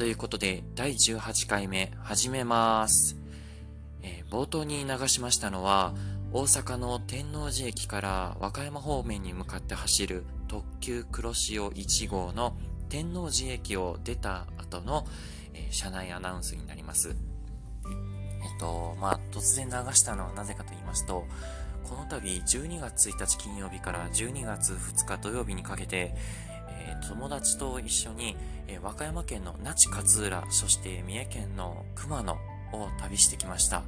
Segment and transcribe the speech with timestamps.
[0.00, 3.18] ということで、第18回目、始めます。
[4.00, 5.92] えー冒頭に流しましたのは、
[6.32, 12.56] 大阪の天王寺駅から和歌山方面に向かって走る特急黒潮1号の
[12.88, 15.04] 天王寺駅を出た後の、
[15.52, 17.14] えー車内アナウンスになります。
[17.84, 21.26] えっと、まあ、突然流したのはなぜかと言いますと、
[21.84, 26.14] この度12月1日金曜日から12月2日土曜日にかけて、
[26.80, 28.36] えー友達と一緒に、
[28.68, 32.38] えー和歌山県の那智勝浦、そして三重県の熊野を
[33.00, 33.82] 旅してきました。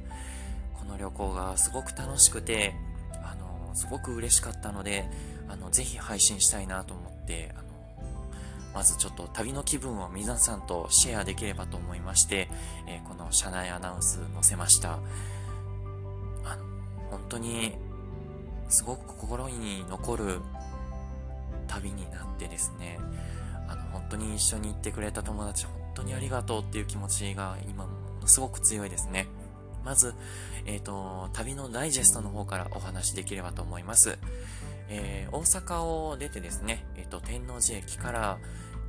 [0.79, 2.73] この旅行がすごく楽しくて、
[3.13, 5.05] あのすごく嬉しかったので、
[5.49, 7.63] あの、ぜひ配信したいなと思って、あの
[8.73, 12.49] まずちょっと旅の気分を皆さんとシェアできればと思いまして、
[12.87, 14.93] えーこの車内アナウンス載せました。
[14.93, 16.63] あの、
[17.09, 17.75] 本当に、
[18.69, 20.41] すごく心に残る
[21.67, 22.99] 旅になってですね、
[23.67, 27.91] あの、本当に一緒に行ってくれた友達、本当にありがとうっていう気持ちが今も
[28.21, 29.27] のすごく強いですね。
[29.83, 30.15] まず、
[30.65, 34.17] えっ、と、旅のダイジェストの方からお話しできればと思います。
[34.89, 38.37] えー大阪を出てですね、えっ、と、天王寺駅から、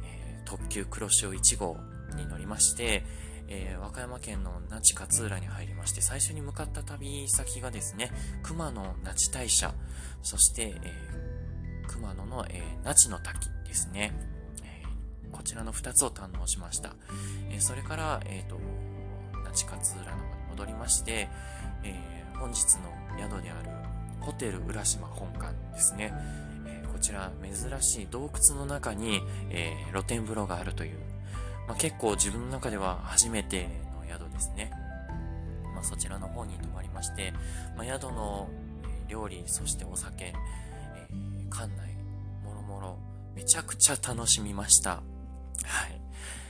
[0.05, 1.79] えー特急黒潮1号
[2.17, 3.05] に乗りまして、
[3.49, 8.11] えー和歌山県の那智勝浦に入りまして、最初に向かった旅先がですね、
[8.43, 9.75] 熊野那智大社、
[10.23, 11.24] そして、え
[11.89, 14.12] 熊野の、えー那智の滝ですね。
[14.62, 16.95] えーこちらの2つを堪能しました。
[17.50, 18.59] えーそれから、えっ、と、
[19.45, 21.28] 那智勝浦の方に戻りまして、
[21.83, 23.71] えー本日の宿である
[24.21, 26.12] ホテル浦島本館ですね。
[26.67, 30.99] えこちら珍しい洞窟の中に、え露天風呂があるという、
[31.69, 34.73] まあ、結構自分の中では初めての宿ですね。
[35.75, 37.33] まあ、そちらの方に泊まりまして、
[37.77, 38.49] まあ、宿の、
[39.09, 40.33] 料理、そしてお酒、
[41.57, 41.95] 館内、
[42.45, 42.99] もろもろ、
[43.37, 44.91] めちゃくちゃ楽しみました。
[45.63, 46.01] はい。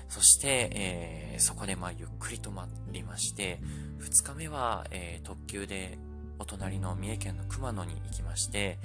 [0.09, 3.61] そして、えーそこでまあゆっくり泊まりまして、
[3.99, 5.99] 二日目は、えー特急で
[6.39, 8.79] お隣の三重県の熊野に行きまして、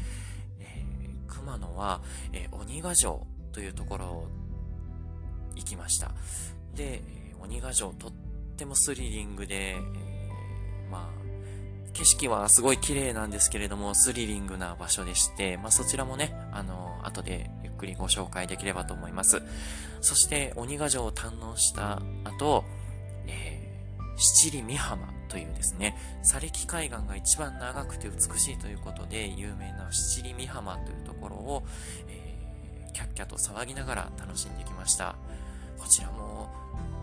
[0.60, 2.02] えー熊野は、
[2.34, 4.28] えー鬼ヶ城というところを
[5.56, 6.12] 行きました。
[6.76, 8.12] で、え鬼ヶ城とっ
[8.58, 9.82] てもスリリングで、え
[10.92, 11.19] まあ、
[12.00, 19.42] 景色はすごい綺麗なんですけれども、スリリングな場所でして、まあそちらもね、あの、後でゆっくりご紹介できればと思います。
[20.00, 22.64] そして、鬼ヶ城を堪能した後、
[23.28, 23.60] えー
[24.22, 31.64] 七里美浜というですね、佐力海岸が一番長くて美しいということで有名な七里美浜というところを、
[32.08, 32.30] えー
[32.94, 35.16] キャッキャと騒ぎながら楽しんできました。
[35.78, 36.50] こちらも、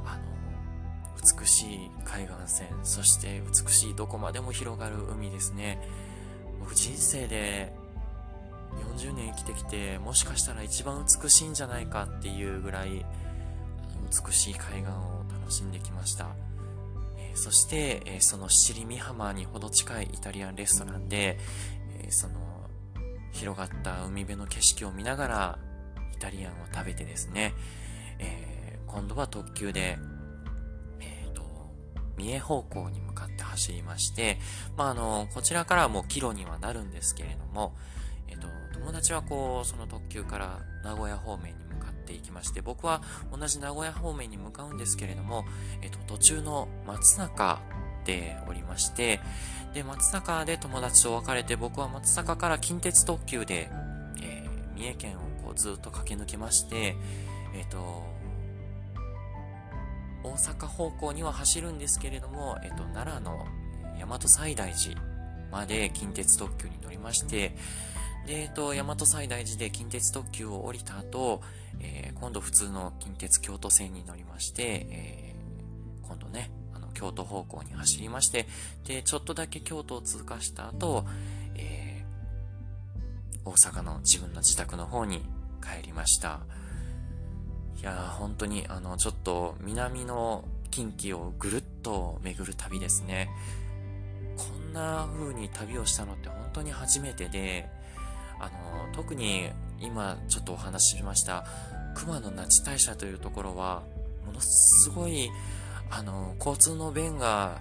[0.04, 0.35] あの、
[1.22, 5.80] 美しい海岸線、そして美しいどこまでも広がる海ですね。
[6.60, 7.72] 僕人生で
[8.96, 13.04] 40年生きてきて、もしかしたら一番美しいんじゃないかっていうぐらい、
[14.10, 16.28] 美しい海岸を楽しんできました。
[17.18, 21.38] えそして、えその七里美浜にほど近いイタリアンレストランで、
[22.02, 22.34] えその
[23.32, 25.58] 広がった海辺の景色を見ながら
[26.14, 27.54] イタリアンを食べてですね、
[28.18, 29.98] え今度は特急で、
[32.16, 34.38] 三重方向に向かって走りまして、
[34.76, 37.74] まあ、あの、こちらからはもうキロにはなるんですけれども、
[38.28, 43.02] えっと、友達はこう、その特急から名古屋方面に向かっていきまして、僕は
[43.36, 45.44] 同じ名古屋方面に向かうんですけれども、
[45.82, 47.60] えっと、途中の松坂
[48.04, 49.20] でおりまして、
[49.74, 53.70] で、松坂で友達と別れて、僕は松坂から近鉄特急で、
[54.22, 54.46] えー
[54.76, 56.96] 三重県をこうずっと駆け抜けまして、
[57.54, 58.04] えっと、
[60.26, 63.46] 大阪方向には走るんですけれども、えっと、奈良の
[63.98, 65.00] 大和西大寺
[65.52, 67.56] まで近鉄特急に乗りまして、
[68.26, 71.40] で、えっと、大和西大寺で近鉄特急を降りた後、
[71.80, 78.46] えー今度普通の近鉄京都線に乗りまして、えー今度ね、あの、京都方向に走りまして、
[78.84, 81.04] で、ちょっとだけ京都を通過した後、
[81.54, 81.86] えー
[83.48, 85.22] 大阪の自分の自宅の方に
[85.62, 86.40] 帰りました。
[87.80, 93.30] いや、本当に、あの、ちょっと南の近畿をぐるっと巡る旅ですね。
[94.36, 97.68] こんな風に旅をしたのって本当に初めてで、
[98.38, 99.50] あの、特に
[99.80, 101.46] 今ちょっとお話ししました、
[101.94, 103.82] 熊野那智大社というところは、
[104.26, 105.30] ものすごい、
[105.90, 107.58] あの、交通の便が、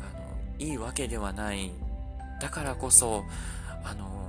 [0.00, 0.18] あ
[0.60, 1.72] の、いいわけではない。
[2.40, 3.24] だからこそ、
[3.84, 4.21] あの、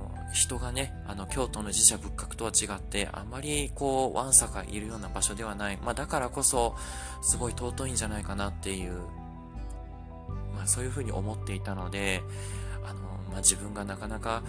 [0.44, 5.78] 人がね、あの、京都の寺社仏閣とは違って、あまりこう、わんさかいるような場所ではない。
[5.78, 6.76] まあ、だからこそ、
[7.22, 8.92] すごい尊いんじゃないかなっていう、
[10.54, 12.22] まあ、そういうふうに思っていたので、
[12.84, 13.00] あの、
[13.30, 14.42] まあ、自分がなかなか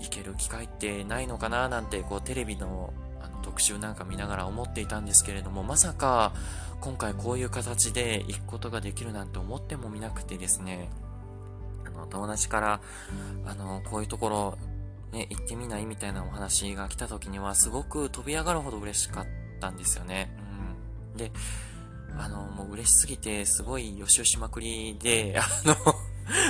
[0.00, 2.92] 行ける機会ってないのかななんて、こう、テレビの、
[3.22, 6.32] あの、特集なんか見ながら思っていたんですけれども、まさか
[6.80, 10.90] 今回こういう形で行くことができるなんて思ってもみなくてですね、
[11.86, 12.80] あの、友達から、
[13.46, 14.58] あの、こういうところ、
[15.14, 19.26] ね、行ってみないみたいなお話が来た時には、すごく飛び上がるほど嬉しかっ
[19.60, 20.36] たんですよね。
[21.12, 21.16] うん。
[21.16, 21.30] で、
[22.18, 25.76] あの、もう嬉しすぎて、すごい予習しまくりで、 あの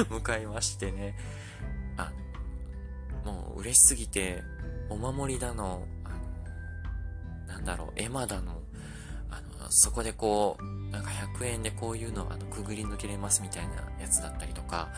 [0.09, 1.15] 向かいましてね。
[1.97, 2.11] あ、
[3.25, 4.43] もう嬉しすぎて、
[4.89, 6.09] お守りだの、あ
[7.47, 8.63] の、なんだろう、絵馬だの、
[9.31, 14.89] あの、そこでこう、なんか100円でこういうの、あの、くぐり抜けれますみたいなやつだったりとか、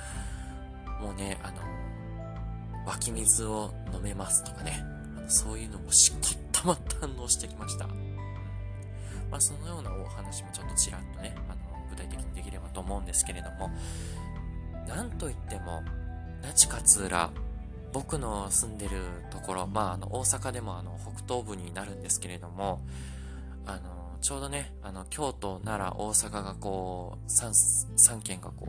[1.01, 1.86] もうね、あの、
[2.87, 4.85] 湧き水を飲めますとかね、
[5.29, 7.87] そういうのもしっかりたま堪能してきました。
[9.31, 13.71] まあ、そのようなお話もちょっとちらっとね、あの、具体的にできればと思うんですけれども、
[14.87, 15.83] なんといっても、
[16.43, 17.31] 那智勝浦、
[17.93, 19.01] 僕の住んでる
[19.31, 22.81] ところ、まあ、あの、大阪でもあの、北東部になるんですけれども、
[23.67, 27.49] あの、ちょうどね、あの、京都、奈良、大阪がこう、3、
[27.97, 28.67] 3県がこ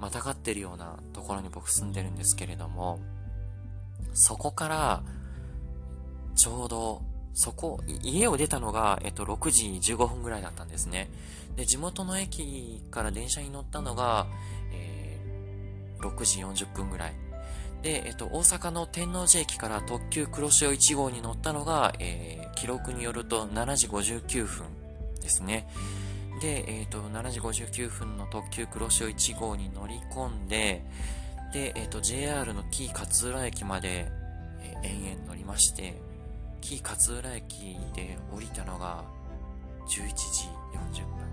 [0.00, 3.00] またがってるようなところに僕住んでるんですけれども、
[4.14, 5.02] そこから、
[6.34, 7.02] ちょうど、
[7.34, 11.10] そこ、家を出たのが、えっと、6時15分ぐらいだったんですね。
[11.56, 14.26] で、地元の駅から電車に乗ったのが
[14.72, 15.18] え、
[16.00, 17.12] 6時40分ぐらい。
[17.82, 24.66] で、えっと、大阪の天王寺駅から特急黒潮1号に乗ったのが、えー、記録によると7時59分
[25.20, 25.66] ですね。
[26.40, 30.82] で、えっ、と、7時59分の特急黒潮1号に乗り込んで、
[31.52, 34.10] で、えっ、と、JR の紀伊勝浦駅まで、
[34.62, 36.00] えー、延々乗りまして、
[36.62, 39.04] 紀伊勝浦駅で降りたのが
[39.86, 40.48] 11時
[40.94, 41.30] 40分。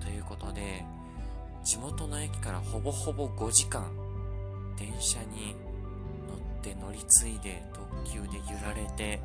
[0.00, 0.84] ということで、
[1.62, 3.84] 地元の駅からほぼほぼ5時間
[4.78, 5.56] 電車に
[6.28, 9.20] 乗って乗り継いで特急で揺られて、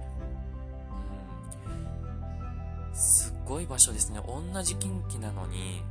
[2.93, 4.19] すっごい場所ですね。
[4.25, 5.81] 同じ近畿なのに、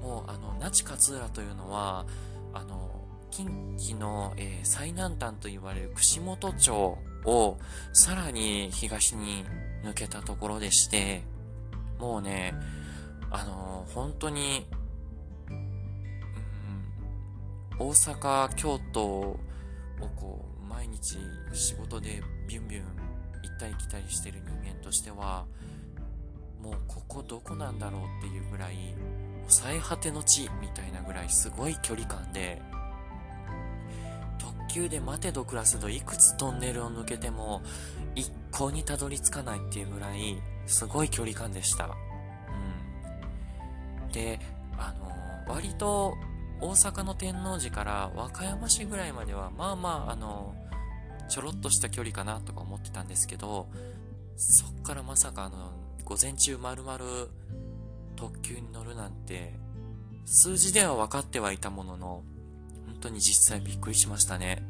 [0.00, 2.04] もうあの、那智勝浦というのは、
[2.52, 2.90] あの、
[3.30, 7.56] 近畿の、えー、最南端と言われる串本町を
[7.92, 9.44] さらに東に
[9.84, 11.22] 抜けたところでして、
[11.98, 12.54] もうね、
[13.30, 14.66] あのー、本当に
[15.48, 15.72] うん
[17.78, 19.40] 大阪、京都を
[20.16, 21.16] こう、毎日
[21.54, 22.82] 仕事でビュンビュン
[23.42, 25.46] 行ったり来たりしてる人間としては、
[26.62, 28.94] もうここどこなんだろうっていうぐらい、
[29.48, 32.62] 最果ての地みたいなぐらいすごい距離感で、
[34.38, 37.62] 特急で待てど暮らすといくつトンネルを抜けても
[38.14, 41.90] 一向にたどり着かないっていうぐらいすごい距離感でした。
[44.04, 44.12] うん。
[44.12, 44.40] で、
[44.78, 44.94] あ
[45.46, 46.16] の、割と
[46.60, 50.54] 大阪の天王寺から和歌山市ぐらいまでは、まあまあ、あの、
[51.28, 53.66] ちょろっとした距離かなとか思ってたんですけど、
[54.36, 55.72] そっからまさかあの、
[56.12, 56.98] 午前中丸々
[58.16, 59.54] 特急に乗るなんて、
[60.26, 62.22] 数字では分かってはいたものの、
[62.86, 64.62] 本当に実際びっくりしましたね。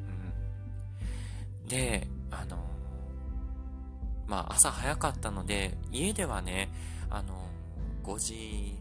[1.65, 1.69] うん。
[1.69, 2.59] で、あの、
[4.29, 6.71] まあ朝早かったので、家ではね、
[7.11, 7.35] あの、
[8.05, 8.79] 5時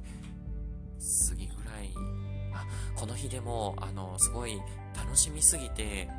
[1.30, 1.92] 過ぎぐらい
[2.54, 2.64] あ
[2.96, 4.62] この日でも、あの、すごい
[4.96, 6.10] 楽しみすぎて、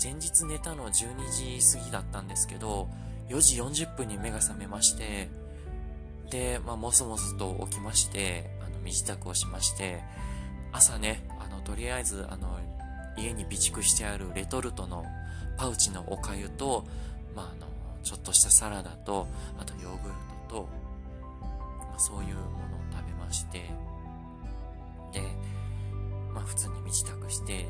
[0.00, 2.88] 前日寝たの12時過ぎだったんですけど、
[3.28, 5.41] 4時40分に目が覚めまして、
[6.32, 10.00] で、まあ、もそもそと起きまして、あの、身支度をしまして、
[10.72, 12.58] 朝ね、あの、とりあえず、あの、
[13.18, 15.04] 家に備蓄してあるレトルトの
[15.58, 16.86] パウチのお粥と、
[17.36, 17.66] まあ、あの、
[18.02, 20.14] ちょっとしたサラダと、あとヨーグル
[20.48, 20.68] トと、
[21.90, 22.38] まあ、そういうものを
[22.90, 23.58] 食べまして、
[25.12, 25.20] で、
[26.32, 27.66] まあ普通に身支度して、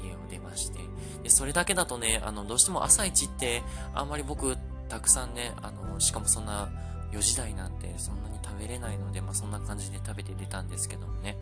[0.00, 0.78] 家を出まして。
[1.24, 4.56] で、それだけだとね、あの、どうしても朝一って、あんまり僕、
[4.88, 6.68] たくさんね、あの、しかもそんな
[7.12, 11.36] 4時台なんてそんなに食べれないので、まあそんな感じで食べて出たんですけどもね。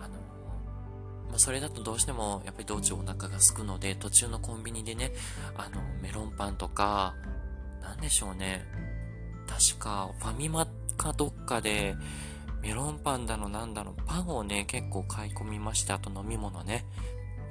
[0.00, 0.14] あの、
[1.28, 5.12] まあそれだとどうしてもやっぱり道中お腹が空くので、途中のコンビニでね、
[5.56, 7.14] あの、メロンパンとか、
[7.80, 8.64] なんでしょうね。
[9.46, 11.96] 確かファミマかどっかで、
[12.60, 16.84] メロンパンだのなんだの、パンをね、結構買い込みまして、あと飲み物ね、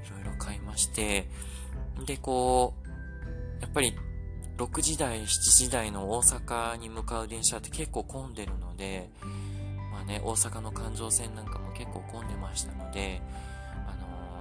[0.05, 1.29] いろいろ買いまして、
[2.05, 3.95] で、こう、やっぱり、
[4.57, 9.09] 6時台、7時台の大阪に向かう電車って結構混んでるので、
[9.91, 13.21] まあね、大阪の環状線なんかも結構混んでましたので、
[13.85, 13.95] あ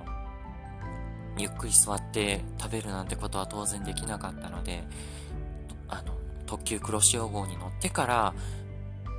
[0.07, 4.85] のー、ゆっくり座って食べるなんてことは当然できなかったので、
[5.87, 6.15] あの、
[6.47, 8.35] 特急黒潮号に乗ってから、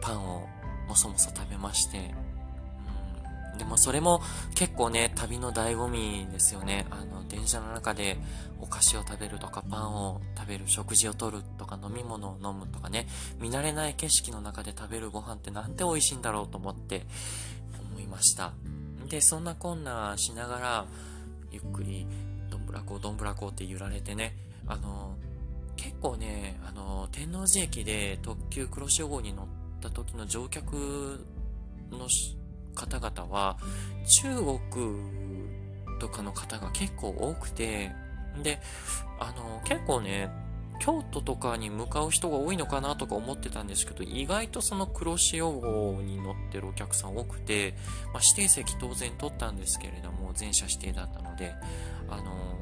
[0.01, 0.47] パンを
[0.87, 2.15] もそもそ食べまして、
[3.57, 4.21] でもそれも
[4.55, 6.85] 結構ね、旅の醍醐味ですよね。
[6.89, 8.17] あの、電車の中で
[8.59, 13.07] お菓子を食べるとか、パンを食べる、食事をとるとか、飲み物を飲むとかね、
[13.39, 17.05] 見慣れない景色の中で食べるご飯ってなんて美味しいんだろうと思って
[17.91, 18.53] 思いました。
[19.09, 20.85] で、そんなこんなしながら、
[21.51, 22.05] ゆっくり、
[22.49, 24.35] どんぶらこう、どんぶらこうって揺られてね、
[24.67, 25.15] あの、
[25.75, 29.45] 結構ね、あの、天王寺駅で特急黒潮号に乗っ
[29.81, 31.25] た時の乗客
[31.91, 32.07] の
[32.77, 33.57] 方々は、
[34.05, 34.59] 中国
[35.99, 37.91] とかの方が結構多くて、
[38.43, 38.59] で、
[39.19, 40.29] あの、結構ね、
[40.79, 47.73] 京都とかに向かう人が多いのかなとか思ってたんですけど、意外とその黒潮号に乗ってるお客さん多くて、
[48.13, 51.53] まあ、指定席当然取ったんですけれども、全車指定だったので、
[52.09, 52.57] あの、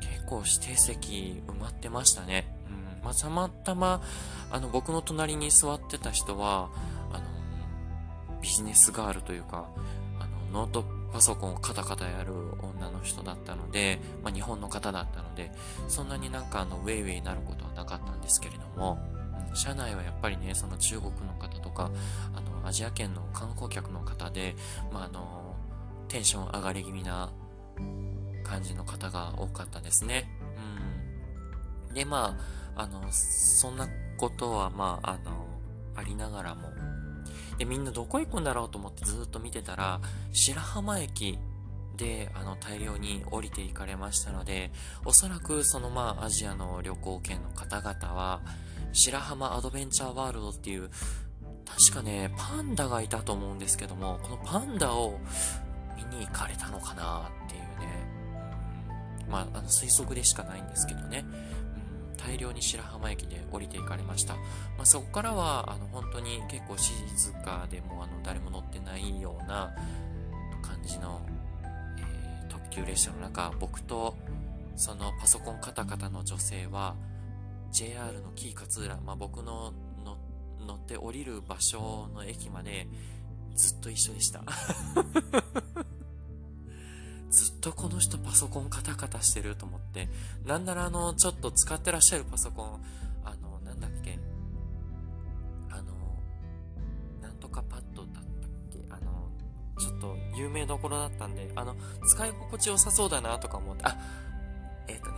[0.00, 2.54] 結構指定席埋まってましたね。
[2.68, 3.04] うん。
[3.04, 4.02] まあ、たまたま、
[4.50, 6.68] あの、僕の隣に座ってた人は、
[8.42, 9.68] ビジネスガールというか、
[10.18, 15.52] あの、ノートパソコンをカタカタやる女の人だったので、まあ、日本の方だったので、
[15.88, 18.98] そんなになんかあの、ウェイウェイになることはなかったんですけれども、
[19.50, 21.90] うん、社内はやっぱりね、その中国の方とか、
[22.34, 24.56] あの、アジア圏の観光客の方で、
[24.92, 25.54] まあ、あの、
[26.08, 27.30] テンション上がり気味な
[28.42, 30.28] 感じの方が多かったですね。
[31.88, 31.94] うん。
[31.94, 32.36] で、ま
[32.74, 35.46] あ、あの、そんなことは、まあ、あの、
[35.94, 36.68] ありながらも、
[37.58, 40.00] で、みんなどこ行くんだろうと思ってずっと見てたら、
[40.32, 41.38] 白浜駅
[41.96, 44.70] で、あの、大量に降りていかれましたので、
[45.04, 48.40] おそらくそのまあ、アジアの旅行券の方々は、
[48.92, 50.90] 白浜アドベンチャーワールドっていう、
[51.64, 55.18] 確かね、パンダがいたと思うんですけども、このパンダを
[55.96, 57.66] 見に行かれたのかなっていうね、
[59.28, 61.24] まあ、あの、推測でしかないんですけどね。
[62.26, 64.34] 大量に白浜駅で降りていかれました。
[64.34, 64.42] ま
[64.82, 69.74] あ、そこからは、あの、本当に結構静かでも、あの、誰も乗ってないような
[70.62, 71.20] 感じの、
[71.98, 74.16] えー、特急列車の中、僕と、
[74.76, 76.94] そのパソコンカタカタの女性は、
[77.70, 79.72] JR のキー勝浦、まあ、僕の
[80.66, 82.86] 乗って降りる場所の駅まで
[83.54, 84.42] ずっと一緒でした
[87.32, 90.08] ずっとこの人パソコンカタカタしてると思って、
[90.44, 92.80] なんならあの、ちょっと使ってらっしゃるパソコン、
[93.24, 94.18] あの、なんだっけ、
[95.70, 95.84] あの、
[97.22, 98.24] なんとかパッドだったっ
[98.70, 99.30] け、あの、
[99.80, 101.74] ちょっと有名どころだったんで、あの、
[102.06, 103.96] 使い心地良さそうだなとか思って、あ、
[104.86, 105.16] えっ、ー、とね、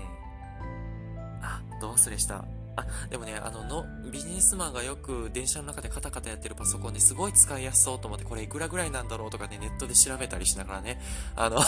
[1.42, 2.44] あ、どうすれした。
[2.76, 11.00] あ、でもね、あの、の、ビジネスマンがよく電車の中でカタカタやってるパソコンですごい使いやすそうと思って、これいくらぐらいなんだろうとかね、ネットで調べたりしながらね、
[11.36, 11.60] あの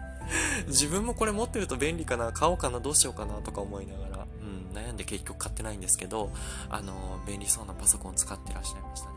[0.68, 6.30] 自分もこれ持ってると便利かな、買おうかな、どうしようかなとか思いながら、うん、悩んで結局買ってないんですけど、
[6.68, 9.14] あの、便利そうなパソコン使ってらっしゃいましたね。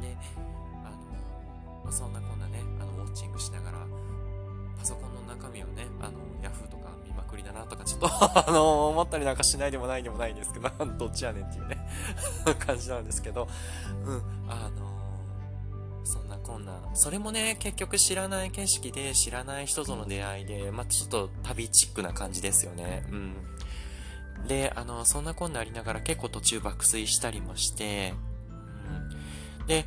[0.00, 0.16] で、
[0.84, 3.78] あの、まあ、そんなこんなね、あの、ウォッチングしながら、
[4.78, 6.19] パソコンの中身をね、あの、
[7.60, 8.08] なとか、ちょっと
[8.48, 11.78] あの、思ったりなんかしないでもないでもないんですけど、 どっちやねんっていうね
[12.58, 13.48] 感じなんですけど、
[14.04, 15.00] うん、あの、
[16.04, 23.06] そんなこんな、それもね、結局知らない景色で、知らない人との出会いで、まあ、ちょっと旅チックな感じですよね。
[23.10, 23.36] うん。
[24.48, 28.14] で、あの、そんなこんなありながら結構途中爆睡したりもして、
[29.60, 29.66] うん。
[29.66, 29.86] で、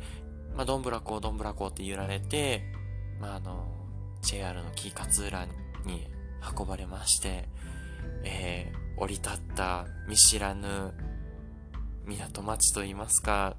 [0.56, 2.62] まあ、どんぶらこう、どんぶらこうって揺られて、
[3.20, 3.66] まあ、あの、
[4.22, 5.46] JR の木勝浦
[5.84, 6.06] に
[6.56, 7.48] 運ばれまして、
[8.24, 10.92] えー、降り立った見知らぬ
[12.06, 13.56] 港町と言いますか、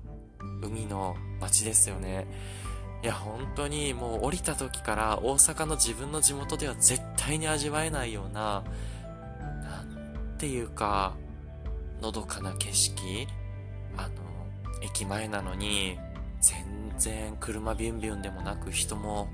[0.61, 2.27] 海の街ですよね。
[3.03, 8.63] いや、本当にもう降りた時から大阪の自分の地元では絶対に味わえないような、
[9.39, 11.15] なんていうか、
[12.01, 13.27] のどかな景色
[13.97, 14.09] あの、
[14.81, 15.97] 駅前なのに、
[16.41, 19.29] 全然車ビュンビュンでもなく人も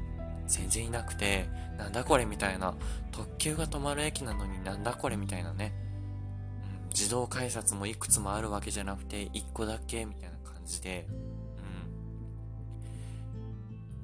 [0.51, 2.75] 全然いなくて、なんだこれみたいな、
[3.12, 5.74] 特急が止まる駅なのになんだこれみたいなね、
[6.84, 11.08] うん、自動改札もいくつもあるわけじゃなくて、1個だけみたいな感じで、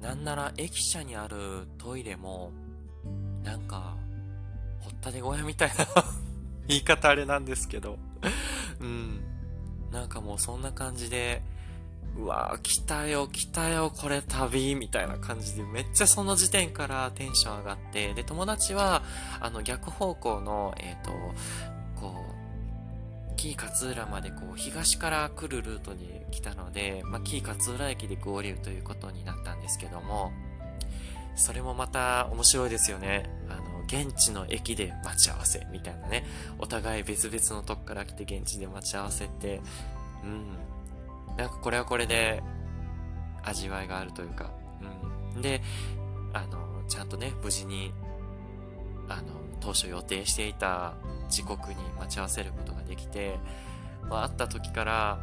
[0.00, 0.02] ん。
[0.02, 2.50] なんなら駅舎にあるトイレも、
[3.44, 3.96] なんか、
[4.80, 5.86] ほったて小屋みたいな
[6.66, 7.98] 言い方あれなんですけど
[8.80, 9.20] うん。
[9.90, 11.42] なんかもうそんな感じで、
[12.18, 19.02] うわー来たよ来たよこれ旅みたいな感じでめっちゃその時点からテンション上がってで友達は
[19.40, 21.10] あの逆方向のえっ、ー、と
[22.00, 22.14] こ
[23.32, 30.32] う紀伊勝浦までこう東から来るルートに来たので、まあ、紀伊勝浦駅で合流ということになったんですけども
[31.36, 33.30] それもまた面白いですよね。
[33.48, 36.24] あの現地の駅で待ち合わせみたいなね。
[36.58, 39.60] お互い別々のとこから来て現地で待ち合わせて
[40.24, 40.67] うん。
[41.38, 42.42] なんかこれはこれで
[43.44, 44.50] 味わいがあるというか、
[45.34, 45.40] うん。
[45.40, 45.62] で、
[46.34, 47.92] あの、ちゃんとね、無事に、
[49.08, 49.22] あの、
[49.60, 50.94] 当初予定していた
[51.30, 53.38] 時刻に待ち合わせることができて、
[54.10, 55.18] まあ、会った時から、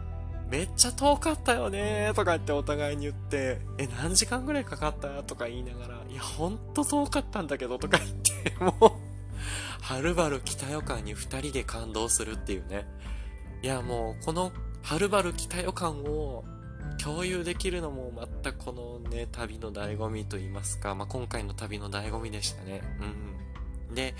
[0.50, 8.92] めっちゃ遠かったよねとか言ってお互いに言って、え、何時間ぐらいかかったとか言いながら、いや、ほんと遠かったんだけどとか言って、 もう、
[9.82, 12.88] はるばる北予感に二人で感動するっていうね。
[13.64, 14.52] いや、もう、この、
[14.86, 16.44] はるばる北予感を
[17.04, 22.84] 共有できるのもまたこのね、旅の醍醐味と言いますか、まあ、今回の旅の醍醐味でしたね。
[23.90, 23.96] うん。
[23.96, 24.14] で、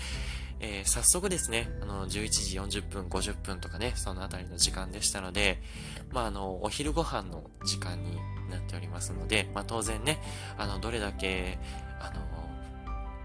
[0.58, 5.62] えー、早速ですね、あの、11時40分、50分とかね、そのあたりの時間でしたので、
[6.10, 8.16] まあ、あの、お昼ご飯の時間に
[8.50, 10.20] なっておりますので、まあ、当然ね、
[10.58, 11.60] あの、どれだけ、
[12.00, 12.26] あの、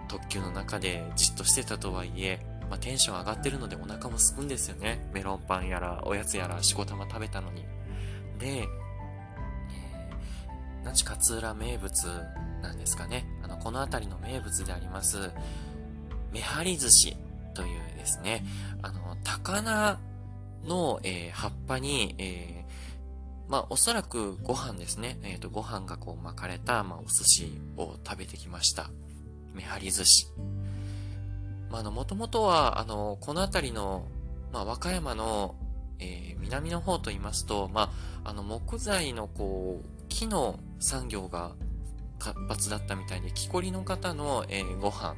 [0.08, 5.06] 特急の中でじっとしてたとはいえ、まあ、テンション上がってるのでお腹も空くんですよね。
[5.14, 7.66] メロンパンやら、おやつやら、仕事も食べたのに。
[8.40, 8.68] で、えー、
[10.86, 11.92] 那智勝浦名物
[12.62, 13.26] なんですかね。
[13.44, 15.32] あの、この辺りの名物であります、
[16.32, 17.18] めはり寿司
[17.54, 18.46] というですね、
[18.82, 20.00] あの、高菜
[20.64, 25.20] の、えー、葉っぱに、えー、まあ、おそらくご飯ですね。
[25.24, 28.92] えっ、ー、と、ご飯がこう巻かれた、まあ、お寿司を食べてきました。
[29.54, 30.28] めはり寿司。
[31.72, 34.06] まあ、の、もともとは、あの、この辺りの、
[34.52, 35.56] まあ、和歌山の、
[36.00, 41.54] えー、南の方と言いますと、まあ、あの、木材のこう、木の産業が
[42.20, 45.16] 活発だったみたいで、木こりの方の、えー、ご飯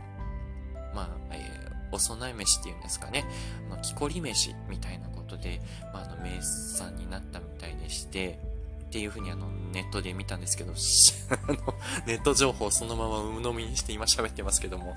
[0.93, 3.25] まあ、えー、お供え飯っていうんですかね、
[3.71, 5.59] あの、木こり飯みたいなことで、
[5.91, 8.39] まあ、あの、名産になったみたいでして、
[8.85, 10.73] っていうふうにあの、ネットで見たんですけど、
[12.05, 14.95] ネット情報をそのまま鵜呑みにして今喋ってますけども、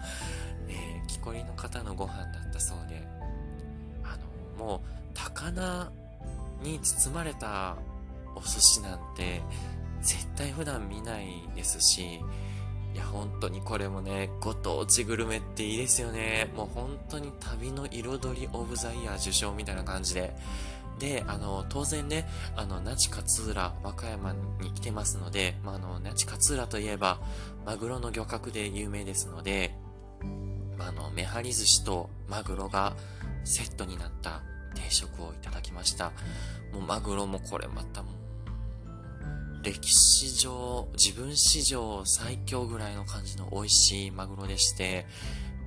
[1.06, 3.02] 木こりの方のご飯だったそうで、
[4.04, 4.16] あ
[4.58, 4.80] の、もう、
[5.14, 5.90] 高菜
[6.62, 7.76] に包まれた
[8.34, 9.42] お寿司なんて、
[10.02, 12.20] 絶対普段見ないですし、
[12.94, 16.50] いや、本当にこれもね、ご当地グルメっていいですよね。
[16.56, 20.34] もう本当に旅の彩りオブザイヤー受賞みたいな感じで。
[20.98, 27.20] で、あの、当然ね、あの、那智勝浦、和歌山に来てますので、まあ、あの、那智勝浦といえば、
[27.66, 29.76] マグロの漁獲で有名ですので、
[30.78, 32.96] あ、の、めはり寿司とマグロが
[33.44, 34.42] セットになった
[34.74, 36.12] 定食をいただきました。
[36.72, 38.10] もうマグロもこれまたも
[39.66, 45.06] 歴史上、自分史上最強ぐらいの感じの美味しいマグロでして、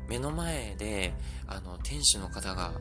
[0.08, 1.14] 目の前で、
[1.48, 2.72] あの、店主の方が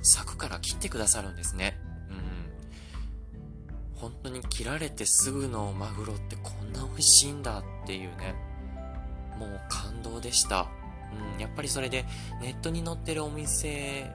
[0.00, 1.78] 柵から切ってくださるんですね。
[2.08, 4.00] うん。
[4.00, 8.34] 本当に切られてすぐのマグロってこんな美味しいんだっていうね、
[9.38, 10.68] もう感動でした。
[11.34, 12.04] うん、やっぱりそれで
[12.40, 14.10] ネットに載ってるお店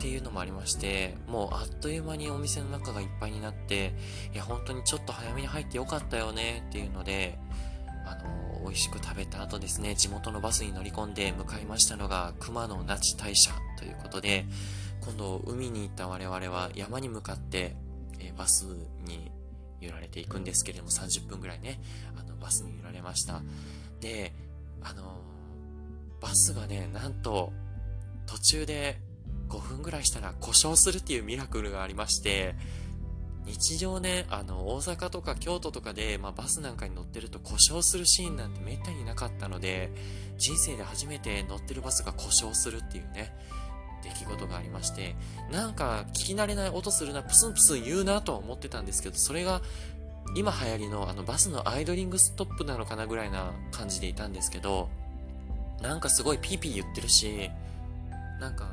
[0.00, 3.92] っていうのもありまして、もうあっという間にお店の中がいっぱいになって、
[4.32, 7.38] いや、本当にちょっと早めに入ってよかったよねっていうので、
[8.06, 14.46] あの、美味しく食べた後ですね、地元のバスに乗り込んで向かいましたのが熊野那智大社ということで、
[15.02, 17.76] 今度海に行った我々は山に向かって、
[18.20, 18.64] え、バス
[19.04, 19.30] に
[19.80, 21.78] 揺られていくんですけれども、30分ぐらいね、
[22.18, 23.42] あの、バスに揺られました。
[24.00, 24.32] で、
[24.82, 25.29] あの
[26.20, 27.52] バスがね、なんと、
[28.26, 29.00] 途中で
[29.48, 32.54] 5分ぐらいしたら故障するっていうミラクルがありまして、
[33.46, 39.90] 日常ね、あの、大阪とか京都とかで、まあ、バスなんかに乗ってると故障するシーンなんてめったになかったので、
[40.38, 43.34] 人生で初めて乗ってるバスが故障するっていうね、
[44.02, 45.16] 出来事がありまして、
[45.50, 49.62] なんか聞き慣れない音するな、プスンプスン言うなとは思ってたんですけど、それが
[50.36, 54.88] 今流行りのあのバスのアイドリングストップなのかなぐらいな感じでいたんですけど、
[55.80, 57.50] なんかすごいピーピー言ってるし、
[58.40, 58.68] なんか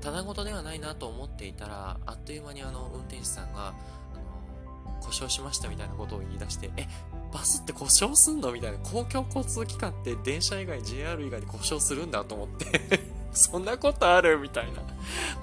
[0.00, 6.86] ただ事ではないなと思っていたら、あっという間にあの、運転手さんが、あの、故障しましたみたいなことを言い出して、え、
[7.32, 8.52] バスって故障すんの？
[8.52, 13.00] みたいな、公共交通機関って電車以外、JR 以外に故障するんだと思って
[13.32, 14.38] そんなことある？
[14.38, 14.80] みたいな。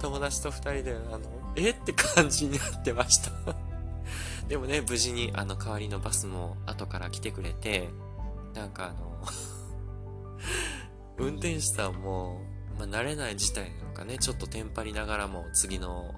[0.01, 1.19] 友達と二人で、あの、
[1.55, 1.71] え？
[1.71, 3.31] って感じになってました。
[4.47, 7.89] でもね、無事にあの代わりのバスも後から来てくれて、
[8.53, 9.25] なんかあの
[11.17, 12.41] 運転手さんも、
[12.77, 16.13] まあ、慣れない事態なのかね、ちょっとテンパりながらも次の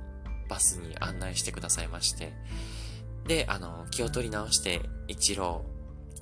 [0.47, 2.33] バスに案内してくださいまして、
[3.27, 5.65] で、あの、気を取り直して、一郎、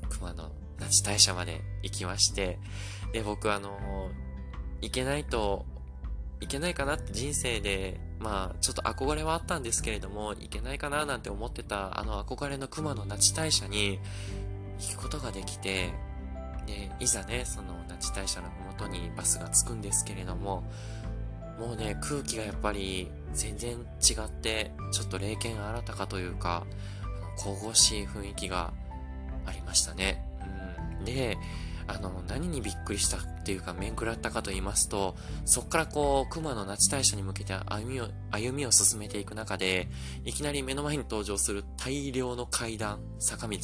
[0.09, 2.59] 熊野那智大社まで行きまして、
[3.11, 4.09] で、僕あの、
[4.81, 5.65] 行けないと、
[6.39, 13.99] いけないかなって人生で、まあ、ちょっと憧れはあったんですけれども、いけないかななんて思ってた、あの憧れの熊野那智大社に
[14.79, 15.91] 行くことができて、
[16.65, 20.63] で、いざね、その那智大社の麓にバスが着くんですけれども、
[21.59, 26.65] もうね、空気がやっぱり全然違って、ちょっと霊剣新たかというか、
[27.37, 28.73] 神々しい雰囲気が
[29.45, 30.23] ありましたね。
[30.99, 31.05] うん。
[31.05, 31.37] で、
[31.87, 35.15] あの、何にびっくりしたっていうか、面食らったかと言いますと、
[35.45, 39.89] そっからこう、熊野那智大社に向けて歩みを、歩みを進めていく中で、
[40.23, 43.57] いきなり目の前に登場する大量の階段、坂道、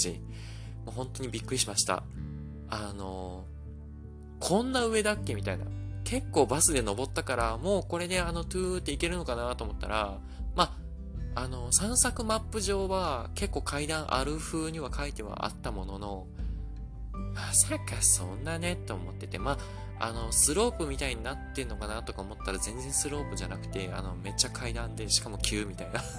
[0.86, 2.04] もう本当にびっくりしました。
[2.70, 3.46] あの、
[4.40, 5.36] こんな上だっけ？
[5.36, 5.66] みたいな。
[6.04, 10.18] 結構バスで登ったから、もうこれであの、トゥーって行けるのかなと思ったら、
[10.56, 10.76] ま
[11.36, 16.28] あ、の、散策マップ上は結構階段ある風には書いてはあったものの、
[17.36, 19.58] まさかそんなねと思ってて、ま
[20.00, 26.02] あ、あの、スロープみたいになってんのかなとか思ったら全然スロープじゃなくて、あの、めっちゃ階段で、しかも急みたいな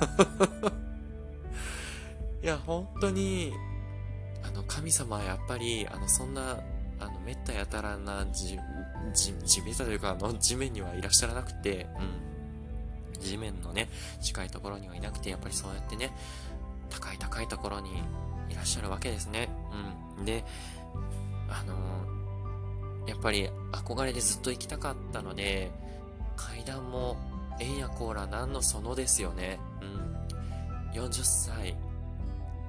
[2.43, 3.53] いや、本当に、
[4.43, 6.59] あの、神様はやっぱり、あの、そんな、
[7.01, 8.59] あの、めったやたらなじ、
[9.15, 13.21] じ、地べたというか、あの、地面にはいらっしゃらなくて、うん。
[13.21, 13.89] 地面のね、
[14.21, 16.13] 近いところにはいなくて、やっぱりそうやってね、
[16.91, 17.91] 高い高いところに
[18.49, 19.49] いらっしゃるわけですね。
[20.19, 20.25] うん。
[20.25, 20.45] で、
[21.49, 21.75] あの
[23.09, 25.71] やっぱり憧れでずっと行きたかったので、
[26.37, 27.17] 階段も、
[27.59, 29.59] えんやこーらなんのそのですよね。
[29.83, 31.01] うん。
[31.01, 31.77] 40歳。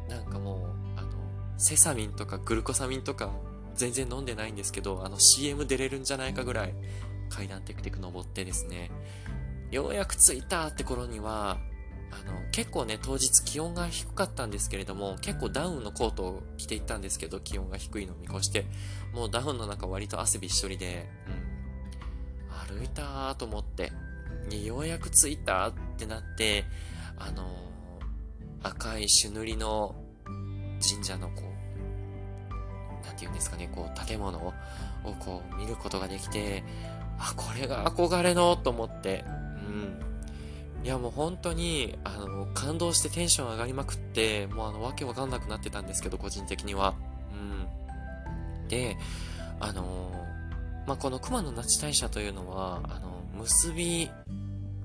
[0.09, 1.09] なんかもう、あの、
[1.57, 3.29] セサミンとかグルコサミンとか
[3.75, 6.73] 全然飲んでないんですけど、あの CM 出れるんじゃないかぐらい
[7.29, 8.91] 階段テクテク登ってですね、
[9.71, 11.57] ようやく着いたって頃には、
[12.11, 18.65] あの、結構ね、当日気温が低かったんですけれども、結構ダウンのコートを着ていったんですけど、気温が低いのを見越して、
[19.13, 21.09] もうダウンの中割と汗びっしょりで、
[22.69, 23.93] うん、歩いたーと思って、
[24.65, 26.65] ようやく着いたってなって、
[27.17, 29.95] あのー、赤い朱塗りの
[30.85, 31.50] 神社のこう、
[33.05, 34.53] なんて言うんですかね、こう、建物を
[35.19, 36.63] こう見ることができて、
[37.17, 39.23] あ、これが憧れのと思って、
[39.67, 40.85] うん。
[40.85, 46.95] いやもう本当に、あの、感動してテンション上がりまくって、もうあの、わけわかんなくなってたんですけど、個人的には。
[47.31, 48.67] うん。
[48.67, 48.97] で、
[49.59, 50.11] あの
[50.87, 54.09] まあ、この熊野那智大社というのは、あの、結び、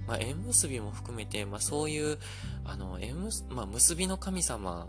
[0.07, 2.19] まあ、縁結びも含めて、まあ、そういう、
[2.65, 4.89] あの、縁結、まあ、結びの神様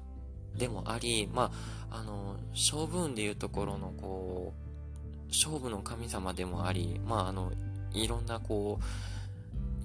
[0.58, 1.52] でもあり、ま
[1.92, 7.52] あ、あの、勝負運でいうところの、こう、勝負の神様でもあり、まあ、あの、
[7.94, 8.84] いろんな、こう、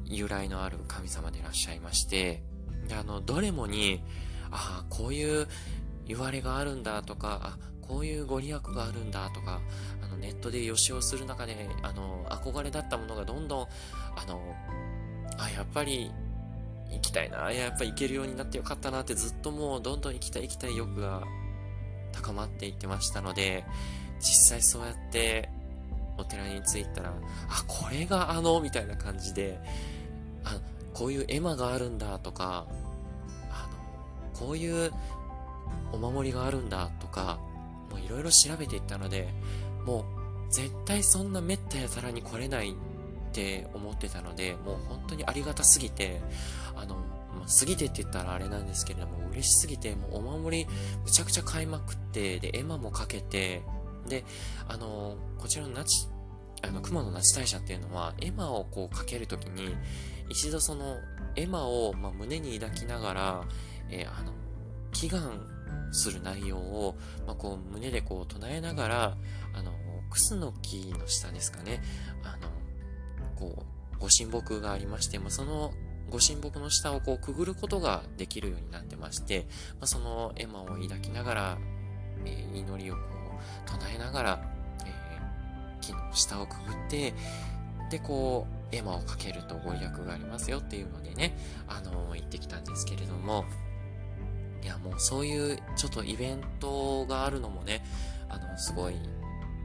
[0.04, 2.42] 由来のある神様でいらっしゃいまして、
[2.88, 4.02] で、あの、どれもに、
[4.50, 5.46] ああ、こういう
[6.06, 9.60] 言われがあるんだとか、あ、こういうご利益があるんだとか、
[10.02, 13.66] あの、ネットで予習をする中で、あの、憧れだったものがどんどん、
[14.16, 14.40] あの、
[15.38, 16.10] あ、やっぱり、
[16.92, 21.22] 行きたいな、やっぱ行けるようになってよかったなってずっともう、どんどん行きたい行きたい欲が
[22.12, 23.64] 高まっていってましたので、
[24.18, 25.48] 実際そうやって、
[26.18, 27.12] お寺に着いたら、
[27.48, 29.58] あ、これがあの、みたいな感じで、
[30.44, 30.60] あ、
[30.92, 32.66] こういう絵馬があるんだとか、
[33.50, 33.68] あ
[34.32, 34.92] の、こういう
[35.92, 37.38] お守りがあるんだとか、
[37.90, 39.28] もういろいろ調べていったので、
[39.84, 40.04] も
[40.48, 42.74] う絶対そんなめったやたらに来れないっ
[43.32, 46.20] て思ってたので、もう本当にありがたすぎて、
[47.42, 50.66] まあ、過ぎてって言ったらあれなんですけれども、嬉しすぎて、もうお守り
[51.04, 53.62] むちゃくちゃ買いまくって、で、絵馬もかけて、
[54.08, 54.24] で、
[54.68, 56.06] あの、こちらの那智、
[56.62, 59.74] あの、熊野那智大社っていうのは、絵馬をこうかけるときに、
[60.28, 60.98] 一度その、
[61.34, 63.44] 絵馬を、まあ、胸に抱きながら、
[63.90, 64.32] えー、あの、
[64.92, 65.32] 祈願
[65.90, 69.16] する内容を、まあ、こう、胸でこう、唱えながら、
[69.54, 69.72] あの、
[70.10, 71.82] クスノキの下ですかね、
[72.22, 72.48] あの、
[73.34, 73.64] こ
[73.96, 75.72] う、ご神木がありまして、まあ、その、
[76.12, 79.46] ご神木の下をこう、くぐることができるようになってまして、
[79.80, 81.58] まあ、その絵馬を抱きながら、
[82.26, 84.40] えー、祈りをこう、唱えながら、
[84.84, 87.14] えー、木の下をくぐって、
[87.90, 91.34] で、こう、絵馬をかけるとご利益がありますよっていうのでね、
[91.66, 93.46] あのー、行ってきたんですけれども、
[94.62, 97.82] いや、もうそういうちょっとイベントがあるのもね、
[98.28, 98.96] あの、すごい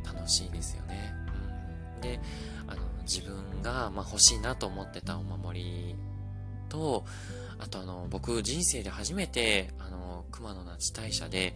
[0.06, 1.14] 楽しいですよね。
[1.96, 2.22] うん、で、
[2.68, 5.96] あの、自分が、まあ、欲しいなと思ってたお守り
[6.70, 7.06] と、
[7.60, 11.56] あとあの、僕人生で初めて、あの、熊野那智大社で、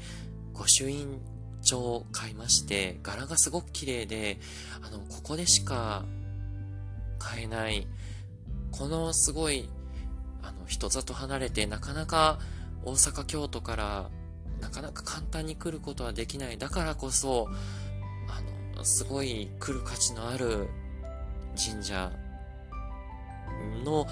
[0.53, 1.19] 御朱印
[1.61, 4.39] 帳を買いまして、柄がすごく綺麗で、
[4.81, 6.03] あの、ここでしか
[7.19, 7.87] 買えない、
[8.71, 9.69] このすごい、
[10.41, 12.39] あの、人里離れて、なかなか
[12.83, 14.09] 大阪、京都から、
[14.59, 16.57] なかなか簡単に来ることはできない。
[16.57, 17.47] だからこそ、
[18.27, 20.67] あの、すごい来る価値のある
[21.55, 22.11] 神社
[23.83, 24.07] の、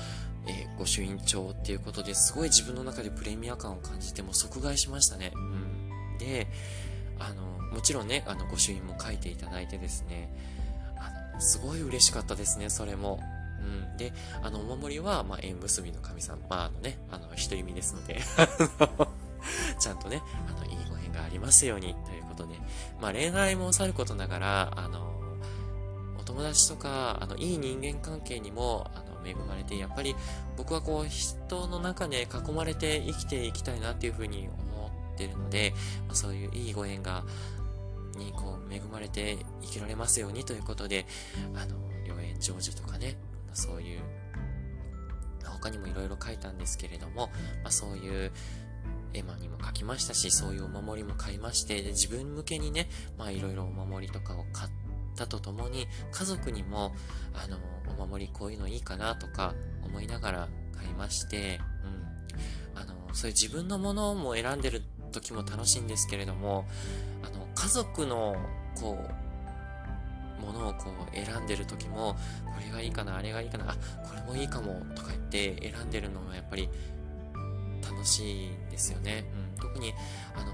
[0.49, 5.31] えー、御朱印帳っていうことですごい自分の中でプレミア感を感じても即買いしましたね。
[5.35, 6.17] うん。
[6.17, 6.47] で、
[7.19, 10.29] あの、もちろんね、あの、御朱印も書いていただいてですね、
[11.39, 13.19] すごい嬉しかったですね、それも。
[13.59, 13.97] うん。
[13.97, 18.19] で、あの、お守りは、まあ、縁結びの神様、まあ、あのね、あの、一人身ですので
[19.79, 22.55] ちゃんとね、あの、いいご縁がありますように、ということで、
[23.01, 25.13] まあ、恋愛もさることながら、あの、
[26.19, 30.15] お友達とか、あの、いい人間関係にも、あの、恵まれて、やっぱり
[30.57, 35.73] 僕はこう、人の中で囲まれて生きていきたいなっていうふうに思ってるので、
[36.07, 37.23] ま、そういういいご縁が、
[38.17, 41.05] にこう、恵まれて生きられますようにということで、
[41.55, 43.15] あの、良縁成就とかね、
[43.53, 44.01] そういう
[45.43, 47.27] 他にもいろいろ書いたんですけれども、
[47.63, 48.31] まあ、そういう
[49.13, 54.88] 絵馬にも書きましたし、そういうお守りも買いまして、で自分向けにね、まあいろいろお守りとかを買って
[55.19, 56.95] たとともに、家族にも、
[57.33, 57.57] あの、
[57.97, 59.53] お守りこういうのいいかなとか
[59.83, 61.59] 思いながら買いまして、
[62.73, 62.81] うん。
[62.81, 66.65] あの、そういう自分のものも選んでる時も楽しいんですけれども、
[67.23, 68.35] あの、家族の、
[68.79, 73.75] こう、ものをこう選んでる時も、これがいいかな、あれがいいかな、あ、
[74.07, 76.69] これもいいかも、とか言って選んでるのもやっぱり
[77.83, 79.25] 楽しいんですよね。
[79.55, 79.93] うん、特に、
[80.35, 80.53] あの、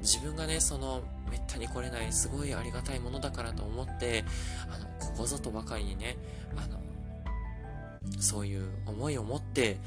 [0.00, 4.24] 自分がね、その、めったに来れない、すごいありがたいものだからと思って、
[4.70, 6.16] あの、ここぞとばかりにね、
[6.56, 6.80] あの、
[8.20, 9.78] そういう思いを持って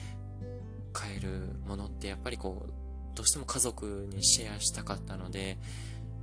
[0.94, 2.72] 買えるものってやっぱりこう、
[3.16, 5.58] どうしても家族にシェアしたかったので、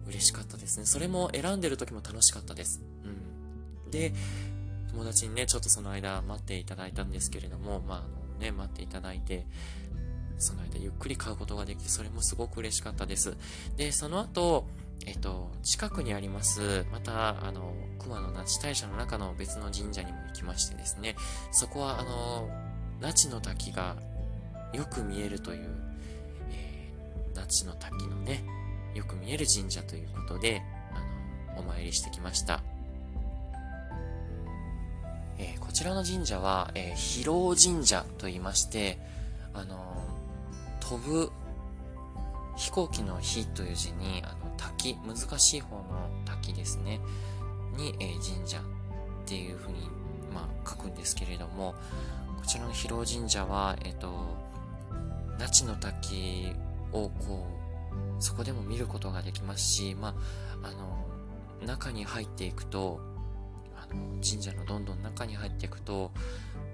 [0.07, 0.87] 嬉しかったですね。
[0.87, 2.81] それも選んでる時も楽しかったです。
[3.05, 3.91] うん。
[3.91, 4.13] で、
[4.91, 9.47] 友達にね、ちょっとその間待っていただいたんですけれども、まあ、あのね、待っていただいて、
[10.39, 13.37] その間ゆっくり買うことができて、それもすごく嬉しかったです。
[13.77, 14.67] で、その後、
[15.05, 21.15] えっと、近くにあります、また、あの、熊野那智大社の中の別の神社にも行きましてですね、
[21.53, 22.49] そこは、あの、
[23.01, 23.97] 那智の滝が
[24.73, 25.69] よく見えるという、
[26.51, 28.43] えー、那智の滝のね、
[28.95, 32.63] よく見える神社ということで、あの、お参りしてきました。
[35.39, 38.99] えー、こちらの神社は、えー、広神社と言いまして、
[39.53, 40.03] あの、
[40.81, 41.31] 飛ぶ
[42.57, 45.85] 飛行機の火という字に、あの、滝、難しい方の
[46.25, 47.01] 滝ですね、
[47.77, 48.63] に、えー、神社っ
[49.27, 49.89] ていうふうに、
[50.35, 51.75] まあ、書くんですけれども、
[52.39, 54.11] こちらの広神社は、えっ、と、
[55.39, 56.53] 那智の滝
[56.93, 57.47] をこ
[58.19, 60.15] う、そこでも見ることができますし、ま
[60.63, 61.07] あ、あの、
[61.67, 63.01] 中に入っていくと、
[63.77, 66.13] あの、神社のどんどん中に入っていくと、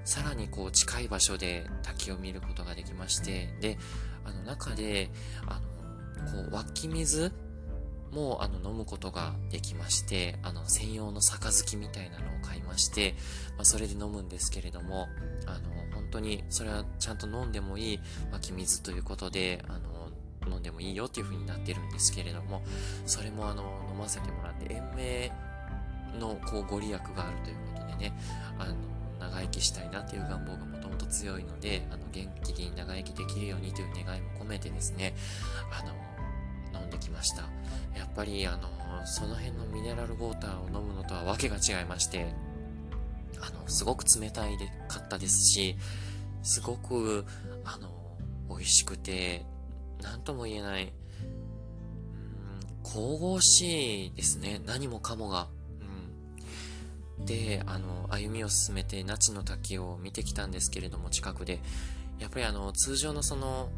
[0.05, 3.79] さらにこう近い場所で滝を見ることができまして、で、
[4.25, 5.11] あの中で、
[5.47, 5.61] あ
[6.25, 7.33] の、こう湧き水
[8.13, 13.15] もあの飲むことができまして、あの専用の杯みたいなのを買いまして、
[13.57, 15.09] まあ、それで飲むんですけれども、
[15.47, 18.01] あの本当にそれはちゃんと飲んでもいい
[18.33, 19.93] 湧き水ということで、あの
[20.51, 22.63] 飲んでもいいよっていう風になってるんですけれども、
[23.07, 25.33] それもあの、飲ませてもらって、延命
[26.19, 28.13] のこうご利益があるということでね、
[28.59, 28.75] あの、
[29.23, 35.15] 長生きしたいなっていう願望がもともと強いので、あの、元気に長生きできるようにという願いも込めてですね、
[35.71, 35.83] あ
[36.75, 37.43] の、飲んできました。
[37.97, 38.69] やっぱりあの、
[39.07, 42.35] その辺のミネラルウォーターを飲むのとはわけが違いまして、
[43.41, 45.77] あの、すごく冷たいでかったですし、
[46.43, 47.25] すごく、
[47.65, 47.89] あの、
[48.49, 49.45] 美味しくて、
[50.03, 50.93] なんとも言えない、
[52.85, 54.61] 神々しいですね。
[54.67, 55.49] 何もかもが。
[57.25, 61.61] で、あの、歩みを進めて、那智の滝を見てきたんですけれども、近くで。
[62.19, 63.71] やっぱりあの、通常のその、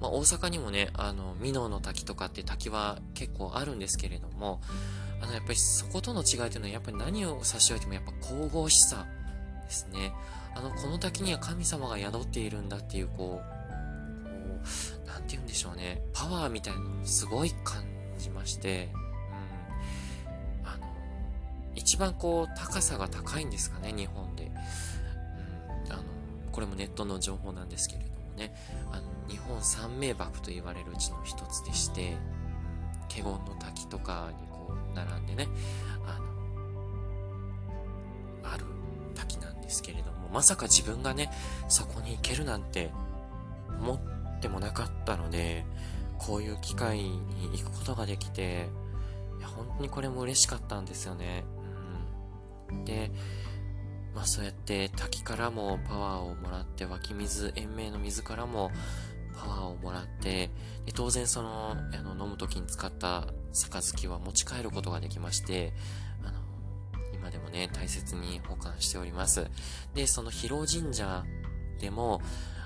[0.00, 4.60] まあ、大阪にもね、あの、美濃の滝とかって滝は結構あるんですけれども、
[5.20, 9.06] あの、やっぱりそことの違いというのは、やっぱり何を差し置いてもやっぱ神々しさ
[9.64, 10.12] ですね。
[10.54, 17.84] あの、この滝には神様が宿っているんだっていう、こう、なんて言うんでしょうね、パワーみたいなのすごい感
[18.18, 18.90] じまして、
[21.74, 24.50] 一番こう、高さが高いんですかね、日本で。
[25.86, 26.02] うん、あの、
[26.52, 28.54] これもネットの情報なんですけれどもね、
[28.90, 32.16] あの、日本三名瀑と言われるうちの一つでして、
[33.08, 35.48] 華厳の滝とかにこう、並んでね、
[36.06, 36.18] あ
[38.42, 38.64] の、ある
[39.14, 41.30] 滝なんですけれども、まさか自分がね、
[41.68, 42.90] そこに行けるなんて
[43.80, 45.64] 思ってってもなかったので、
[46.18, 47.18] こういう機会に
[47.54, 48.68] 行くことができて、
[49.38, 51.44] いや、本当にこれも嬉しかったんですよね。
[52.84, 53.10] で、
[54.14, 58.70] まあそうやって滝からもパワーをもらって、湧き水、延命の水からも
[59.36, 60.50] パワーをもらって、
[60.86, 65.72] で当然その、あの、飲む時に使った杯は持ち帰ることができまして、
[66.22, 66.40] あの、
[67.12, 69.50] 今でもね、大切に保管しております。
[69.94, 71.24] で、その広尾神社
[71.80, 72.20] でも、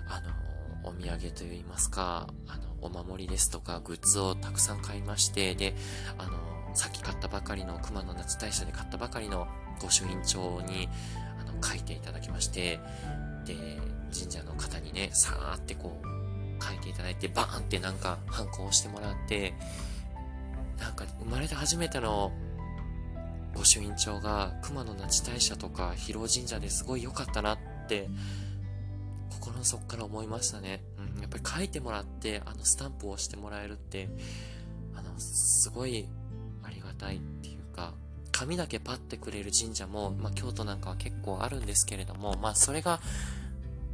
[0.08, 5.74] あの、お土産といいますか、あの、お守りですとか、グッズをたくさん買いまして、で、
[6.18, 9.48] あの、さっき買ったばかりの熊野夏大社で買ったばかりの
[9.82, 10.88] 御朱印帳に、
[11.40, 12.78] あの、書いていただきまして、
[13.44, 13.56] で、
[14.16, 19.54] 神社の方にね、さーってこう、書いていただいて、バーンってなんか、ハンコをしてもらって、
[20.78, 22.30] なんか、生まれて初めての
[23.56, 28.08] 御朱印帳が、熊野那智大社とか、広尾神社ですごい良かったなって、
[29.30, 30.84] 心の底から思いましたね。
[30.96, 34.08] うん、やっぱり書いてもらって、あの、スタンプを押してもらえるって、
[34.94, 36.06] あの、すごい
[36.98, 37.92] たいっていうか、
[38.32, 43.00] 紙だけパッてくれる神社も、まあ、京都なんかは結構あるんですけれども、まあ、それが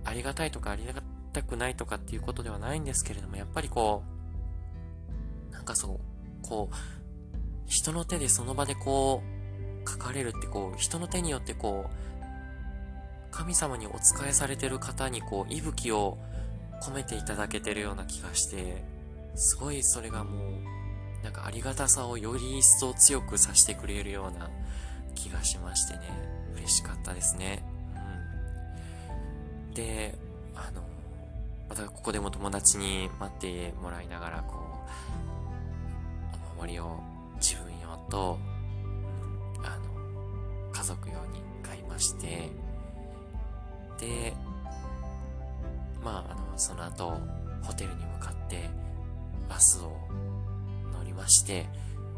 [0.05, 0.93] ありがたいとかありが
[1.33, 4.03] たくないとかっていうことではないんですけれども、やっぱりこ
[5.51, 5.99] う、なんかそう、
[6.43, 6.75] こう、
[7.67, 9.23] 人の手でその場でこ
[9.87, 12.05] う、書かれるってこう、人の手によってこう、
[13.31, 16.19] 神様にお仕えされてる方にこう、息吹を
[16.83, 18.85] 込めていただけてるような気がして、
[19.35, 20.74] すごいそれがもう、
[21.25, 24.51] なんかありがたさをより一層強くさせてくれるような
[25.15, 26.01] 気がしましてね、
[26.55, 27.65] 嬉しかったですね。
[29.69, 29.75] うん。
[29.75, 30.15] で、
[30.55, 30.83] あの、
[31.67, 34.57] またここでも友達に待ってもらいながら、こ
[36.37, 37.01] う、お守りを
[37.37, 38.39] 自分用と、
[39.65, 42.51] あの、家族用に買いまして、
[43.99, 44.35] で、
[46.05, 47.19] まあ、あの、その後、
[47.63, 48.69] ホテルに向かって、
[49.49, 49.97] バスを
[51.15, 51.67] まして、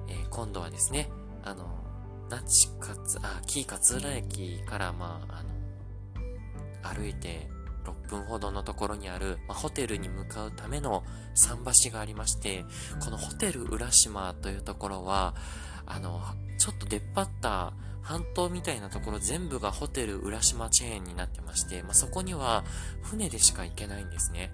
[0.08, 1.10] えー、今度はですね、
[1.44, 1.84] あの、
[2.28, 7.48] 那智勝、あ、紀伊勝浦駅から、まあ、あの、歩いて
[7.84, 11.04] 6分ほどのところにある、まあ、ホテルに向かうための
[11.34, 12.64] 桟橋がありまして、
[13.04, 15.34] このホテル浦島というところは、
[15.86, 16.20] あの、
[16.58, 22.64] ちょっと出っ張った半島みたいなところ全部がホテル浦島チェーンになってまして、まあ、そこには
[23.02, 24.52] 船でしか行けないんですね。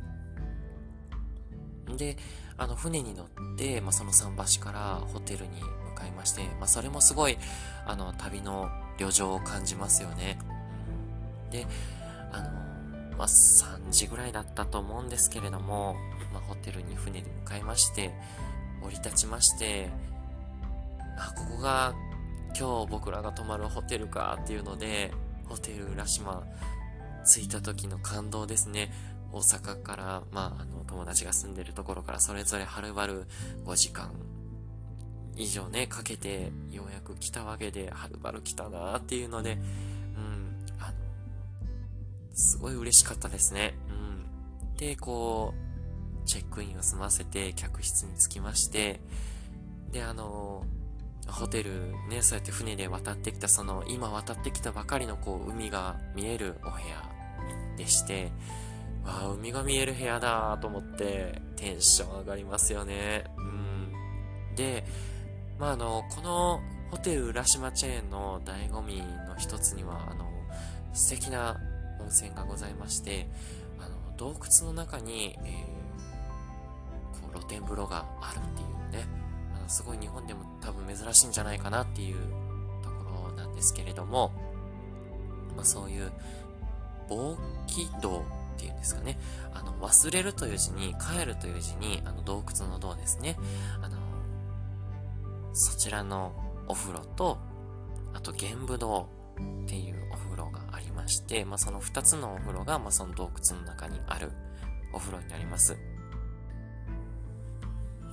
[1.97, 2.17] で、
[2.57, 7.39] あの、船に乗って、まあ、その桟橋からホテルに向かいまして、まあ、それもすごい、
[7.87, 10.39] あの、旅の旅情を感じますよね。
[11.51, 11.67] で、
[12.33, 12.51] あの、
[13.17, 15.97] まあ、3時ぐらいだったと思うんですけれども、
[16.33, 18.13] まあ、ホテルに船で向かいまして、
[18.83, 19.91] 降り立ちまして、
[21.19, 21.95] あ、ここが
[22.59, 25.13] 今日僕らが泊まるホテルかっていうので、
[25.49, 26.43] ホテル浦島
[27.25, 28.91] 着いた時の感動ですね。
[29.33, 33.27] 大阪から、まあ、あの、友達が住んでるところからそれぞれはるばる
[33.65, 34.13] 5時間
[35.37, 40.95] 以上ね、かけてようやく来たわけで、はるばる来たなーっていうので、うん、あの、
[42.35, 43.75] すごい嬉しかったですね。
[43.89, 44.77] うん。
[44.77, 49.01] で、こう、チェックインを済ませて客室に着きまして、
[49.91, 50.65] で、あの、
[51.27, 57.11] ホテルね、そうやって船で渡ってきた、その、今渡ってきたばかりのこう、海が見えるお部屋
[57.79, 58.33] でして、
[59.05, 63.25] わあ、海が見える部屋だと思って、テンション上がりますよね。
[63.37, 63.43] う
[64.53, 64.55] ん。
[64.57, 64.85] で、
[65.59, 66.61] まあ、あの、この
[66.91, 70.27] ホテル浦島チェーンの醍醐味の一つには、あの、
[70.93, 71.59] 素敵な
[72.01, 73.29] 温泉がございまして、
[73.81, 79.09] あの、洞窟の中に、えー、こう、露天風呂があるっていうね、
[79.57, 82.17] あの、すごい日本でも多分珍しいんじゃないかなっていう
[82.83, 84.33] ところなんですけれども、
[85.57, 86.13] まあ、そういう、
[87.09, 87.37] 防
[87.67, 87.89] 気
[88.53, 89.19] 道ていうんですかね。
[89.55, 93.37] あの、忘れるという字に、帰るという字に、あの、洞窟の洞ですね。
[93.83, 93.97] あの、
[95.53, 96.33] そちらの
[96.69, 97.39] お風呂と、
[98.15, 99.09] あと、玄武洞
[99.65, 104.33] っていうお風呂がありまして、まあ、その二つのお風呂が、まあ、その洞窟の中にある
[104.93, 105.77] お風呂になります。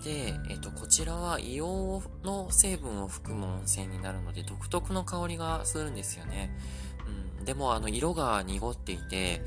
[0.03, 6.55] で、えっと、こちらは硫黄の成分を含む温泉になるので、独特の香りがするんですよね。
[7.39, 7.45] うん。
[7.45, 9.41] でも、あの、色が濁っていて、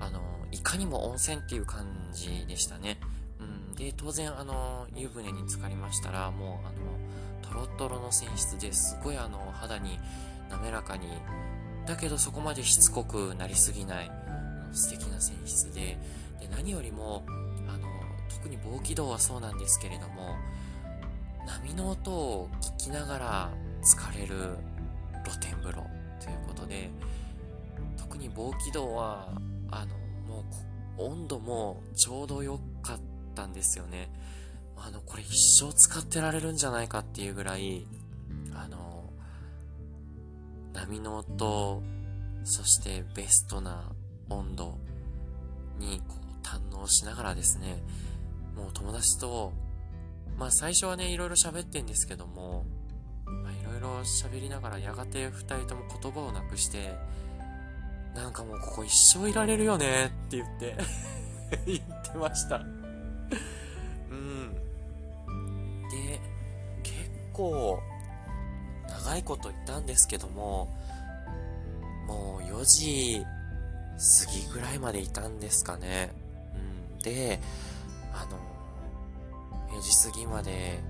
[0.00, 0.20] あの、
[0.62, 2.98] かにも温泉っていう感じでしたね。
[3.40, 7.02] うん、で、当然、あの、湯船に浸かりましたら、もう、あの、
[7.42, 9.98] トロトロの泉質ですごい、あの、肌に
[10.50, 11.08] 滑らかに、
[11.86, 14.10] だけどそこまでしつこくなりすぎない、
[14.72, 15.98] 素敵な泉質で、
[16.40, 17.24] で、何よりも、
[17.68, 17.88] あの、
[18.28, 20.36] 特に防気道はそうなんですけれども、
[21.46, 23.50] 波の音を聞きながら
[23.82, 24.56] 疲れる
[25.24, 25.82] 露天風呂
[26.20, 26.90] ということで、
[27.96, 29.28] 特に防気道は、
[29.70, 30.01] あの、
[30.98, 33.00] 温度もちょうど良かっ
[33.34, 34.10] たんですよね。
[34.76, 37.86] あの、これ一生使ってられるんじゃないかっていうぐらい、
[38.54, 39.10] あの、
[40.72, 41.82] 波の音、
[42.44, 43.92] そしてベストな
[44.28, 44.78] 温度
[45.78, 47.82] にこう堪能しながらですね、
[48.56, 49.52] もう友達と、
[50.36, 52.64] まあ最初はね、いろいろ喋ってんですけども、
[53.26, 56.96] まあいろいろ喋りながらやがて二人とも言葉をなくして、
[58.14, 60.76] なんかもうここ一生いられるよねって言って
[61.66, 62.56] 言ってました
[64.10, 64.54] うん。
[65.90, 66.20] で、
[66.82, 67.80] 結構、
[68.88, 70.68] 長いこと言ったんですけども、
[72.06, 73.24] もう4時
[74.26, 76.12] 過ぎぐらいまでいたんですかね。
[76.54, 76.98] うん。
[76.98, 77.40] で
[78.12, 78.38] あの
[79.78, 80.80] 4、時過ぎまで、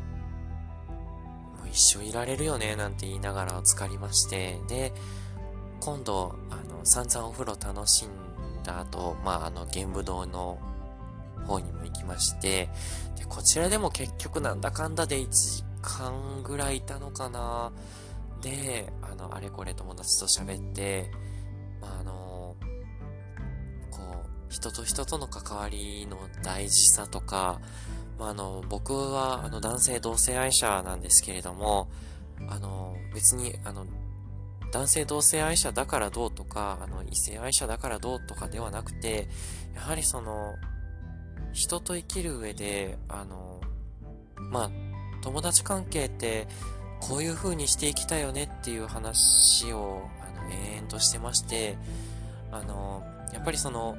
[1.58, 4.92] もう一生いられるよね、なんて言いながら浸かりまして、で、
[5.85, 8.09] 今度、あの、散々お風呂楽しん
[8.62, 10.57] だ後、まあ、あの、玄武堂の
[11.45, 12.68] 方にも行きまして、
[13.18, 17.72] で、こちらでも結局なんだかんだで1時間ぐらいいたのかな。
[18.43, 21.11] で、あの、あれこれ友達と喋って、
[21.80, 22.55] まあ、あの、
[23.91, 23.99] こ
[24.49, 27.61] う、人と人との関わりの大事さとか、
[28.20, 31.89] まあ、あの、僕は、あの、男性同性愛者なんですけれども、
[32.49, 33.85] あの、別に、あの、
[34.72, 39.28] 男性同性愛者だからどうとか、あの、異性愛者だからどうとかではなくて、
[39.74, 40.54] やはりその、
[41.52, 43.60] 人と生きる上で、あの、
[44.36, 44.70] まあ、
[45.20, 46.48] 友達関係って、
[47.00, 51.76] こういう風にしていきたいよねっていう話を、あの、延々としてまして、
[52.50, 53.02] あの、
[53.34, 53.96] やっぱりその、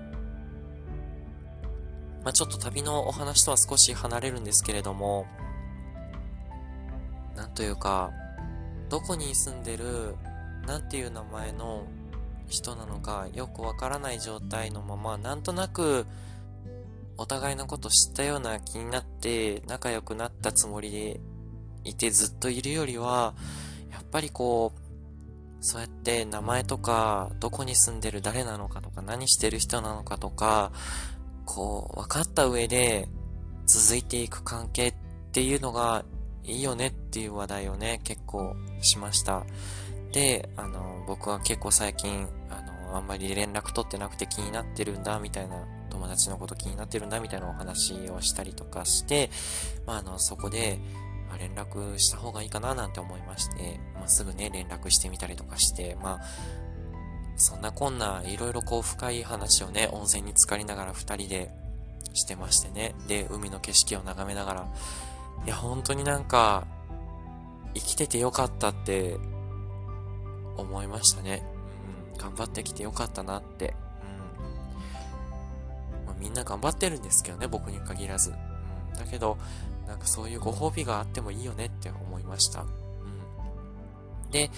[2.23, 5.27] まあ、ちょっと旅のお話とは少し離れるんですけれども、
[7.35, 8.11] なんというか、
[8.89, 10.15] どこに住んでる
[10.65, 11.85] なんていう名前の
[12.47, 16.05] 人なのかよくわからない状態のまま、なんとなく
[17.17, 21.19] お互いのこと知ったような気になって仲良くなったつもりで
[21.83, 23.35] いてずっといるよりは、
[23.91, 30.71] やっぱりこう、そうやって名前とか、どこに住んでる誰なのかとか、何してる人なのかとか、
[31.45, 33.07] こう、分かった上で
[33.65, 34.93] 続いていく関係っ
[35.31, 36.03] ていうのが
[36.43, 39.45] いいよねっていう話題をね、結構しました。
[40.13, 49.31] で、あの、僕は結構最近、あの、あんまり連絡取ってなくて気になってるんだ、みたいな、友達のこと気になってるんだ、みたいなお話をしたりとかして、
[49.87, 50.79] まあ、あの、そこで、
[51.27, 56.25] まあ、連絡した方がいいかな、なんて思いまして、まあ、すぐね、連絡してみたりとかして、まあ、
[57.35, 61.49] そんなこんな、いろいろこう深い話をね、温泉に浸かりながら二人で
[62.13, 62.93] してましてね。
[63.07, 64.67] で、海の景色を眺めながら、
[65.43, 66.67] いや、本当になんか、
[67.73, 69.17] 生きててよかったって
[70.57, 71.43] 思いましたね。
[72.13, 73.75] うん、頑張ってきてよかったなって。
[75.99, 76.05] うん。
[76.05, 78.31] まあ、みんな頑張ってるんですけどね、僕に限らず。
[78.31, 78.33] う
[78.95, 78.97] ん。
[78.97, 79.37] だけど、
[79.87, 82.61] なんかそういうご褒美があってもいいよねって思いました。
[82.61, 84.31] うん。
[84.31, 84.49] で、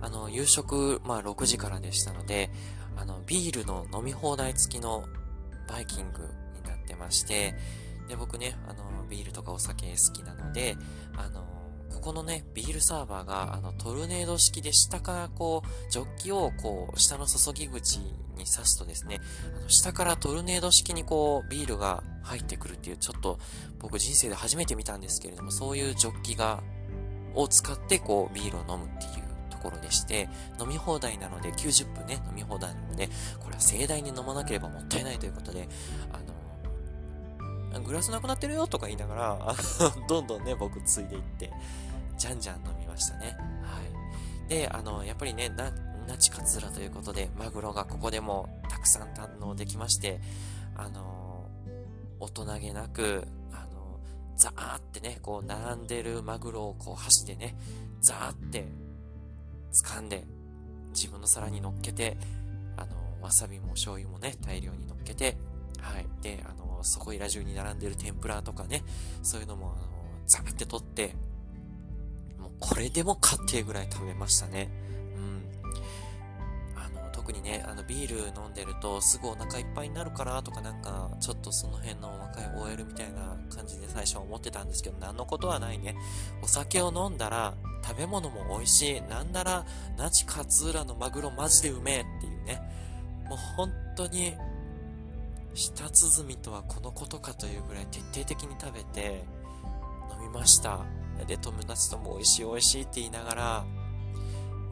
[0.00, 2.50] あの、夕食、まあ6時からでしたので、
[2.96, 5.04] あの、ビールの飲み放題付きの
[5.68, 6.22] バイキング
[6.54, 7.54] になってまして、
[8.08, 10.76] で、僕ね、あの、ビールとかお酒好きなので、
[11.16, 11.44] あの、
[12.04, 19.20] このね、ビールサーバーが、あの、トルネード式で下からこう、ジョッキをこう、下の注ぎ口に刺すとですね、
[19.58, 23.38] あの下からトルネード式にこう、ビールが入ってくるっていう、ちょっと
[23.78, 26.62] 僕人生で初めて見たんですけれども、そういうジョッキが、
[27.34, 30.28] を使ってこう、ビールを飲むっていうところでして、
[30.60, 33.08] 飲み放題なので、90分ね、飲み放題なので、
[33.40, 35.70] これは盛大に飲まなければもったいないということで、
[36.12, 36.34] あの、
[37.80, 39.54] グラスなくなってるよとか言いながら、
[40.06, 41.50] どんどんね、僕ついでいって、
[42.16, 43.36] じゃんじゃん飲みましたね。
[43.62, 43.80] は
[44.46, 44.48] い。
[44.48, 45.72] で、あの、やっぱりね、な、
[46.06, 50.20] 那智勝浦ということで、マグロがここでもたくさん堪能できまして、
[50.76, 51.48] あの、
[52.20, 54.00] 大人げなく、あの、
[54.36, 57.56] ザーってね、こう、並んでるマグロをこう、箸でね、
[58.00, 58.66] ザーって
[59.72, 60.24] 掴んで、
[60.90, 62.16] 自分の皿に乗っけて、
[62.76, 65.36] あの、わさびも醤油もね、大量に乗っけて、
[65.80, 66.06] はい。
[66.22, 68.84] で、あの、そこいら中に並んでる天ぷらとかね、
[69.22, 69.86] そういうのも、あの、
[70.26, 71.14] ザーって取って、
[72.60, 74.70] これでもかっていうぐらい食べましたね。
[75.16, 75.42] うん。
[76.76, 85.94] あの、特にね、あの、ビール飲んでるとすぐお腹いっぱいになるからとかなんか、ちょっとその辺の若い OL みたいな感じで最初は思ってたんですけど、何のことはないね。
[86.42, 87.54] お酒を飲んだら、
[87.86, 89.02] 食べ物も美味しい。
[89.02, 89.66] なんなら、
[89.98, 92.62] 那智勝浦のマグロマジでうめえっていうね。
[93.28, 94.34] もう本当に、
[95.54, 99.24] 舌鼓とはこのことかというぐらい徹底的に食べて
[100.10, 100.84] 飲みました。
[101.26, 103.64] で、友達とも美味しい美味しいって言いながら、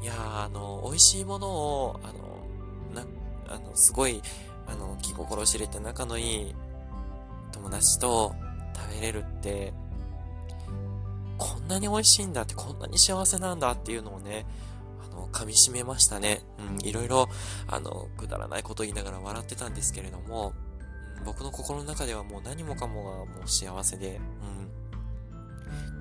[0.03, 3.07] いやー、あの、美味しいものを、あの、な、
[3.49, 4.21] あの、すごい、
[4.67, 6.55] あの、気心知れて仲のいい
[7.53, 8.35] 友達と
[8.75, 9.73] 食べれるって、
[11.39, 14.47] こんなに美味しいんだって、こんなに幸せなんだっていうのをね、
[15.11, 16.41] あの、噛み締めましたね。
[16.59, 17.29] うん、いろいろ、
[17.69, 20.53] あの、くだらないこと言いながら笑ってたんですけれども、
[21.25, 24.71] 僕の心の中ではもう何もかもがもう幸せで、うん、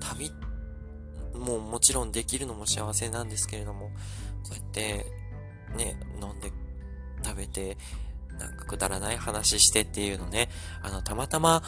[0.02, 0.32] 旅
[1.34, 3.90] ももちろんできるのも幸せなんですけれども、
[4.42, 5.06] こうやって
[5.76, 6.52] ね、飲んで
[7.24, 7.76] 食べて、
[8.38, 10.48] なんかくだらない話してっていうのね、
[10.82, 11.62] あの、たまたま、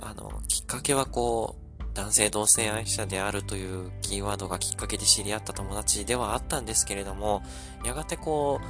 [0.00, 7.42] あの、きっかけはこう、男性同性愛者であるというキーワードがきっかけで知り合った友達ではあったんですけれども、
[7.84, 8.60] やがてこ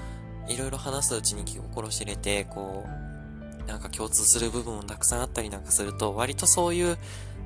[0.49, 6.99] う、いろいろ話すうちに気心知れて、こう、なんか共通する部分もたくさんあったりなんかすると、割とそういう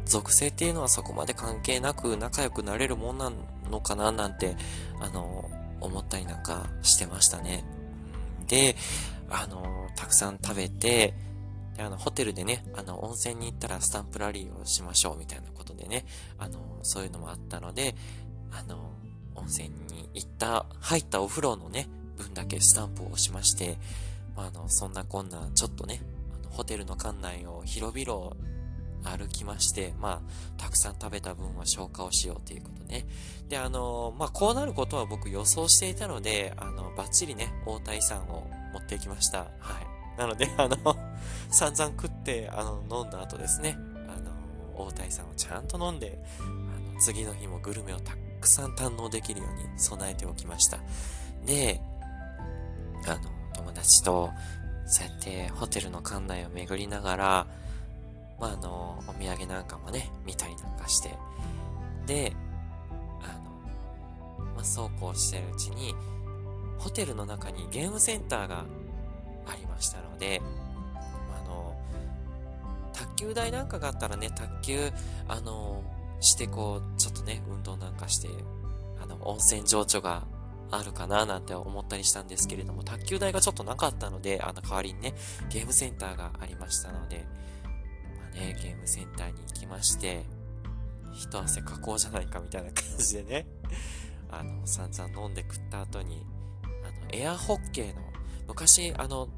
[0.04, 3.32] 属性っていうのはそこまで関係なく仲良くなれるもんな
[3.70, 4.56] のかななんて、
[5.00, 5.50] あの、
[5.80, 7.64] 思ったりなんかしてましたね。
[8.46, 8.76] で、
[9.30, 11.14] あの、たくさん食べて、
[11.76, 16.04] で、あの、ホテルでね、あの、温泉に行ったらスタンプラリーをしましょうみたいなことでね、
[16.38, 17.94] あの、そういうのもあったので、
[18.52, 18.92] あの、
[19.34, 23.76] 温泉に行った、入ったお風呂のね、分だけスタンプを押しまして、
[24.36, 26.00] まあ、あの、そんなこんな、ちょっとね、
[26.32, 28.36] あのホテルの館内を広々
[29.04, 33.06] 歩きまして、まあ、たくさん食べた分は消化をしようということね。
[33.48, 39.38] で、あの、まあ、こうなることは僕予想していたので、あの、バッチリね、大谷さんを持ってきました。
[39.38, 39.80] は
[40.16, 40.18] い。
[40.18, 40.76] なので、あの、
[41.50, 43.76] 散々食って、あの、飲んだ後ですね、
[44.08, 50.78] あの、大谷さんをちゃんと飲んで、あの、次の日もグルメをたくさん堪能できるように備えておきました。
[51.44, 51.80] で、
[53.06, 54.30] あの、友達と、
[54.86, 57.46] そうやってホテルの館内を巡りながら、
[58.38, 61.16] まあ、あの、お土産なんかもね、見たりなんかして、
[62.06, 62.32] で、
[63.22, 65.94] あの、まあ、そうこうしてるうちに、
[66.78, 68.64] ホテルの中にゲームセンターが
[69.46, 70.42] ありましたので、
[71.34, 71.76] あの、
[72.92, 74.90] 卓球台なんかがあったらね、卓球、
[75.28, 75.82] あの、
[76.20, 78.28] してこう、ちょっとね、運動なんかして、
[79.02, 80.24] あの、温泉情緒が
[80.70, 85.14] あるかななんて思ったりしたんですけれども、卓球台がちょっとなかったので、あの代わりにね、
[85.50, 87.26] ゲームセンターがありましたので、
[88.34, 90.24] ね、ゲームセンターに行きまして、
[91.12, 93.46] 一汗かこうじゃないかみたいな感じでね、
[94.30, 96.26] あの、散々飲んで食った後に、
[96.62, 98.02] あの、エアホッケーの、
[98.48, 99.28] 昔、あの、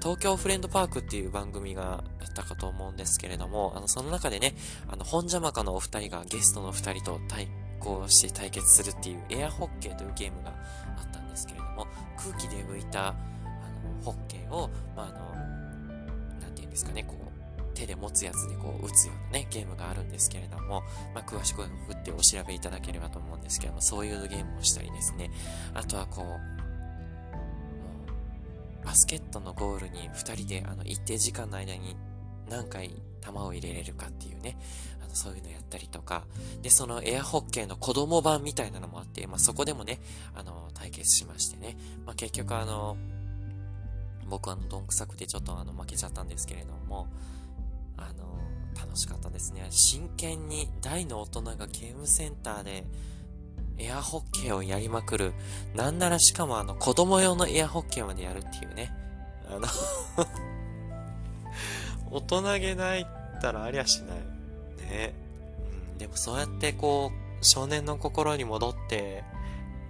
[0.00, 4.54] 東京フレンドパークっていう番組があったかと思うんですけれども、あの、その中でね、
[4.88, 7.48] あの、本邪魔かのお二人がゲストの二人と対
[7.80, 17.27] こうして対決するっていうエアホッケーというゲームがあったんですけれども、空気で浮いた、あの、ホッケーを、まあ、あの、なんて言うんですかね、こう、
[17.78, 20.82] 手で持つやつでこう打つようなね、ゲームがあるんですけれども、
[21.14, 25.30] まあ、詳しく振ってお調べいただければと思うんですけども、そういうゲームをしたりですね。
[25.74, 26.38] あとはこう、も
[28.82, 31.96] う、バスケットのゴールに2人であの一定時間の間に
[32.48, 34.58] 何回球を入れれるかっていうね、
[35.04, 36.24] あのそういうのやったりとか、
[36.62, 40.00] で、そのエアホッケーの子供版みたいなのもあって、まあ、そこでもね、
[40.34, 42.96] あの、対決しましてね、まあ、結局あの、
[44.28, 47.08] 僕はどんくさくてちょっとあの負けちゃったんですけれども、
[47.98, 48.38] あの、
[48.80, 49.66] 楽しかったですね。
[49.70, 52.84] 真剣に大の大人がゲームセンターで
[53.78, 55.34] エアホッケーをやりまくる。
[55.74, 58.92] なんならしかもあの子供用のエアホッケーまでやるっていうね。
[59.50, 59.66] あの
[62.10, 64.18] 大人げないったらありゃしない。
[64.90, 65.14] ね。
[65.92, 69.24] うん、でもそうやってこう、少年の心に戻って、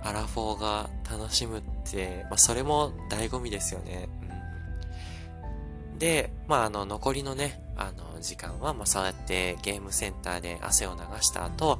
[0.00, 4.08] アラフォーが楽しむって、まあそれも醍醐味ですよね。
[4.22, 4.27] うん、
[5.98, 11.78] で、まああの残りのね、あの時間はまあそうやってゲームセンターで汗を流した後、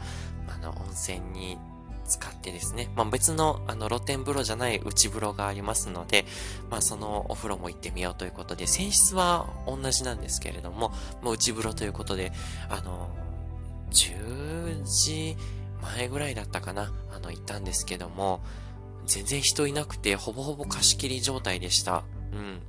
[0.49, 1.59] あの温泉に
[2.09, 6.25] 使ってですね、まあ、別のあの露天風呂じゃない内風呂がありますので、
[6.71, 10.93] まあ、そのお風呂も行ってみようということで、泉質は同じなんですけれども、
[11.23, 12.33] もう内風呂ということで、
[12.71, 13.11] あの、
[13.91, 15.37] 10時
[15.83, 18.41] 前ぐらいだったかな、あの、行ったんですけども、
[19.07, 22.05] 全然人いなくて、ほぼほぼ貸し切り状態でした。
[22.33, 22.61] うん。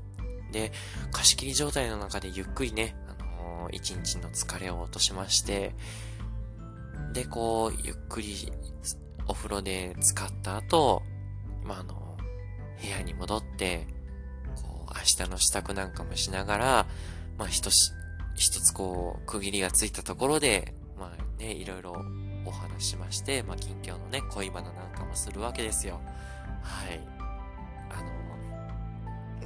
[0.52, 0.72] で、
[1.12, 5.74] 貸し切り状態の中でゆっくりね、あのー、一日の疲れを落としまして、
[7.14, 8.52] で、こう、ゆっくり
[9.28, 11.04] お風呂で使った後、
[11.64, 12.18] まあ、あの、
[12.82, 13.88] 部屋に戻って、
[14.56, 16.88] こう、明日の支度なんかもしながら、
[17.38, 17.94] まあ、一つ、
[18.36, 22.04] 一つこう、区切りがついたところで、まあね、いろいろ
[22.46, 26.02] お話しまして、まあ、近況のね、恋バナなんかもするわけですよ。
[26.62, 27.19] はい。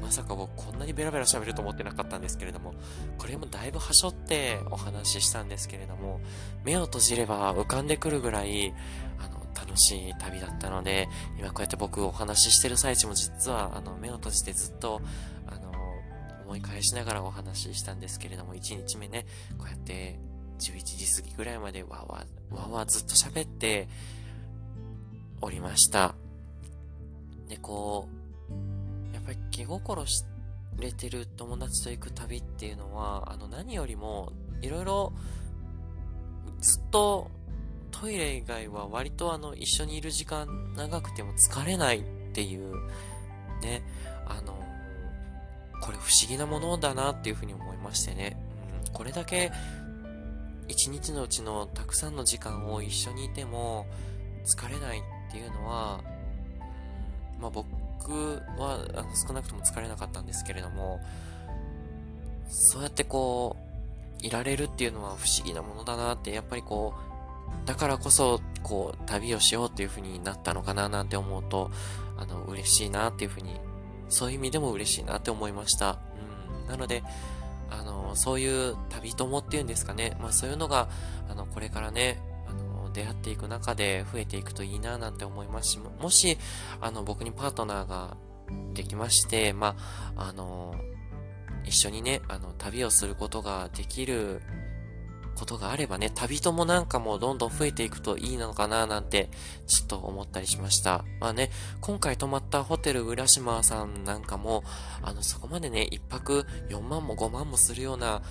[0.03, 2.73] まさか僕こんなにベラベラ喋ると思ってなかったんですけれども、
[3.17, 6.19] これもだいぶはしょってお話ししたんですけれども、
[6.65, 8.73] 目を閉じれば浮かんでくるぐらい、
[9.17, 11.07] あの、楽しい旅だったので、
[11.39, 15.01] 今こうやって僕お話ししてる最中も実は、あの、目を閉じてずっと、
[15.47, 15.71] あの、
[16.43, 19.25] 思い返しながらお話ししたんですけれども、1日目ね、
[19.57, 20.19] こうやって
[20.59, 23.87] 11時過ぎぐらいまでわわ、わわずっと喋って
[25.39, 26.15] おりました。
[27.47, 28.22] で、こう、
[29.23, 30.23] っぱり気心知
[30.77, 35.13] れてる友達と行く旅っていうのは、あの、何よりも、いろいろ、
[36.59, 37.29] ずっと
[37.91, 42.03] トイレ以外は割とあの、一緒にいる時間長くても疲れないっ
[42.33, 42.75] ていう、
[43.61, 43.83] ね、
[44.25, 44.53] あの、
[45.81, 48.37] これ不思議なものだなっていうふうに思いましてね。
[48.87, 49.51] うん、これだけ、
[50.67, 53.85] 一日のうちのたくさんの時間を一緒にいても
[54.45, 56.01] 疲れないっていうのは、
[57.39, 57.67] まあ僕
[58.57, 60.99] はあの少なくとも疲れなかったんですけれども、
[62.49, 63.55] そうやってこ
[64.21, 66.93] う、いられるっていうのは不思議なものだなって、やっぱりこ
[67.63, 71.71] う、だからこそ、こう、旅をしようっていう風になったのかななんて思うと、
[72.17, 73.59] あの、嬉しいなっていう風に、
[74.09, 75.99] そういう意味でも嬉しいなって思いました。
[76.61, 76.67] うん。
[76.67, 77.03] なので、
[77.69, 80.15] あの、そういう旅友っていうんですかね。
[80.21, 80.87] まあそういうのが、
[81.29, 82.21] あの、これからね、
[82.93, 86.37] 出会っていく中で増えていくといいななんて思いますし、もし、
[86.81, 88.17] あの、僕にパートナーが
[88.73, 89.75] できまして、ま
[90.15, 90.75] あ、あの、
[91.65, 94.41] 一緒にね、あの、旅をすることができる
[95.35, 99.29] ことがあればね、旅友なんかもどんどん増えていくといいのかななんて、
[99.67, 101.03] ちょっと思ったりしました。
[101.19, 101.49] まあね、
[101.81, 104.63] 今回泊まったホテル浦島さんなんかも、
[105.01, 108.21] あの、そこまでね、一泊4万も5万もするような、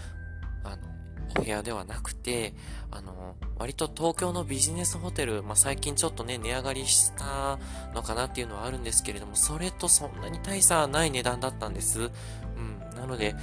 [1.37, 2.55] お部屋ではなくて、
[2.91, 7.59] あの、割と東京のビジネスホテル、まあ、最近ちょっとね、値上がりした
[7.95, 12.01] のかなっていうのはあるんですけれども、それとそんなに大差ない値段だったんです。
[12.01, 12.97] うん。
[12.97, 13.35] なので、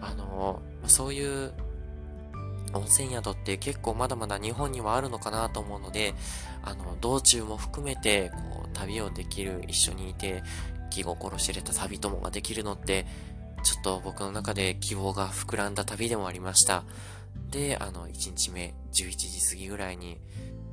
[0.00, 1.52] あの、そういう
[2.74, 6.14] 温泉宿って結構まだまだ日本にはあるのかなと思うので、
[6.62, 10.42] あの、道中も含めて、こう、旅をできる、一緒にいて、
[10.90, 13.06] 気心知れた旅友ができるのって、
[13.62, 16.84] ちょっと僕の中で希望が膨らんだ旅でもありました。
[17.50, 20.18] で、あの、1日目、11時過ぎぐらいに、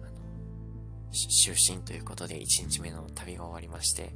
[0.01, 4.13] あの、就寝ということで1日目の旅が終わりまして、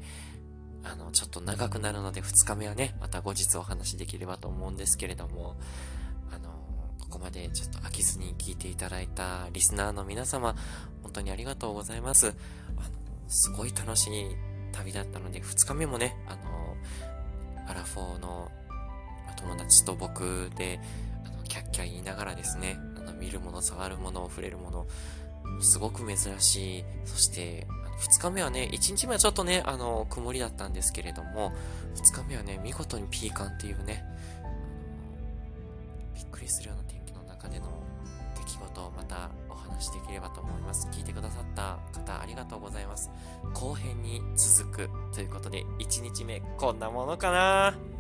[0.84, 5.56] あの、ちょっと長くなるので2日目はね、また後日お話しできればと思うんですけれども、
[6.32, 6.50] あの、
[7.00, 10.56] ここまでちょっと飽きずに聞いていただいたリスナーの皆様、
[11.04, 12.28] 本当にありがとうございます。
[12.28, 12.88] あの、
[13.28, 14.36] すごい楽しい
[14.72, 16.76] 旅だったので、2日目もね、あの、
[17.68, 18.52] アラフォーの
[19.38, 20.80] 友達と僕で、
[21.50, 24.88] キャッキャ言いながらですね、あの、見るもの、触るもの、触れるもの、
[25.62, 26.86] すごく珍しい。
[27.06, 27.68] そして、
[28.00, 31.52] 2日目はね、1日目はちょっとね、あの、曇りだったんですけれども、
[31.96, 34.06] 2日目はね、見事にピーカンっていうね、
[36.16, 37.66] びっくりするような天気の中での
[38.38, 40.88] 出来事をまたお話しできればと思います。
[40.92, 43.10] 聞いてくださった方ありがとうございます。
[43.54, 47.99] 後編に続くということで、1日目こんなものかな？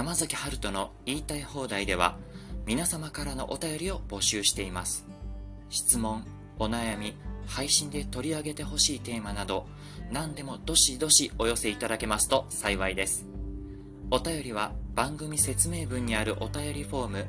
[0.00, 2.16] 山崎春人の言いたい放題では
[2.64, 5.06] 皆様からのお便りを募集しています。
[5.68, 6.24] 質問、
[6.58, 7.14] お悩み、
[7.46, 9.66] 配信で取り上げてほしいテーマなど
[10.10, 13.26] 何でもどしどしお寄せいただけますと幸いです。
[14.10, 17.26] お便りは番組説明文にあるお便りフォーム、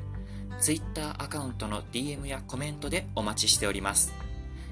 [0.58, 4.14] Twitter アカウントの DM やコメントでお待ちしております。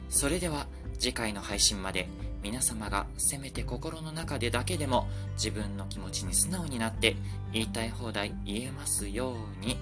[0.08, 2.08] それでは次回の配信まで
[2.42, 7.16] 皆様がせめて心の中でだけでも自分の気持ちに素直になって
[7.52, 9.76] 言いたい放題言えますように。